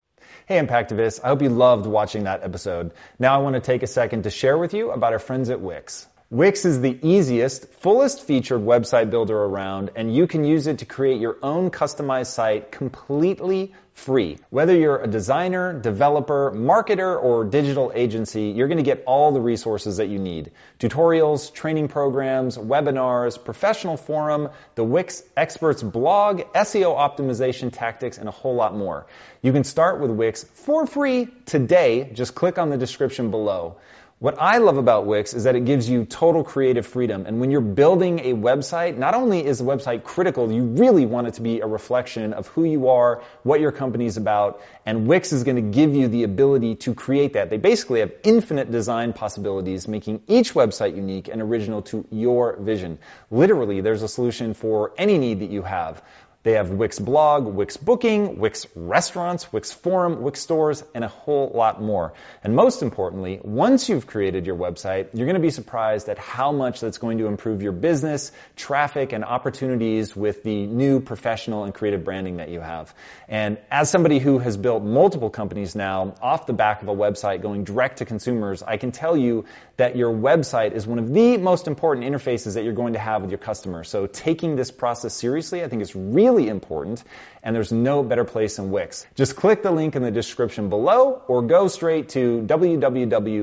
[0.45, 2.91] Hey Impactivists, I hope you loved watching that episode.
[3.17, 5.61] Now I want to take a second to share with you about our friends at
[5.61, 6.05] Wix.
[6.29, 10.85] Wix is the easiest, fullest featured website builder around, and you can use it to
[10.85, 14.37] create your own customized site completely free.
[14.49, 19.39] Whether you're a designer, developer, marketer, or digital agency, you're going to get all the
[19.39, 20.51] resources that you need.
[20.79, 28.31] Tutorials, training programs, webinars, professional forum, the Wix experts blog, SEO optimization tactics, and a
[28.31, 29.05] whole lot more.
[29.41, 32.09] You can start with Wix for free today.
[32.13, 33.77] Just click on the description below.
[34.23, 37.25] What I love about Wix is that it gives you total creative freedom.
[37.25, 41.27] And when you're building a website, not only is the website critical, you really want
[41.27, 45.07] it to be a reflection of who you are, what your company is about, and
[45.07, 47.49] Wix is going to give you the ability to create that.
[47.49, 52.99] They basically have infinite design possibilities, making each website unique and original to your vision.
[53.29, 56.01] Literally, there's a solution for any need that you have
[56.43, 61.49] They have Wix blog, Wix booking, Wix restaurants, Wix forum, Wix stores, and a whole
[61.55, 62.13] lot more.
[62.43, 66.51] And most importantly, once you've created your website, you're going to be surprised at how
[66.51, 71.73] much that's going to improve your business, traffic, and opportunities with the new professional and
[71.73, 72.93] creative branding that you have.
[73.29, 77.41] And as somebody who has built multiple companies now off the back of a website
[77.41, 79.45] going direct to consumers, I can tell you
[79.77, 83.21] that your website is one of the most important interfaces that you're going to have
[83.21, 83.87] with your customers.
[83.87, 87.03] So taking this process seriously, I think is really really important,
[87.43, 89.05] and there's no better place than Wix.
[89.15, 93.33] Just click the link in the description below or go straight to www.wix.com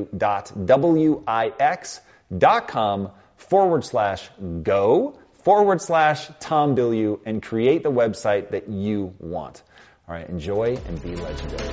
[3.36, 4.30] forward slash
[4.62, 9.62] go forward slash Tom Bilyeu and create the website that you want.
[10.09, 11.70] All right, enjoy and be legendary.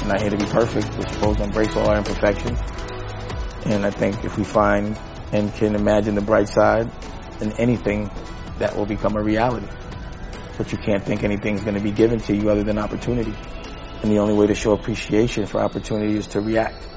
[0.00, 0.88] I'm not here to be perfect.
[0.96, 2.58] We're supposed to embrace all our imperfections.
[3.66, 4.96] And I think if we find
[5.32, 6.88] and can imagine the bright side,
[7.40, 8.10] then anything
[8.58, 9.66] that will become a reality
[10.56, 13.34] but you can't think anything's going to be given to you other than opportunity.
[14.02, 16.95] And the only way to show appreciation for opportunity is to react.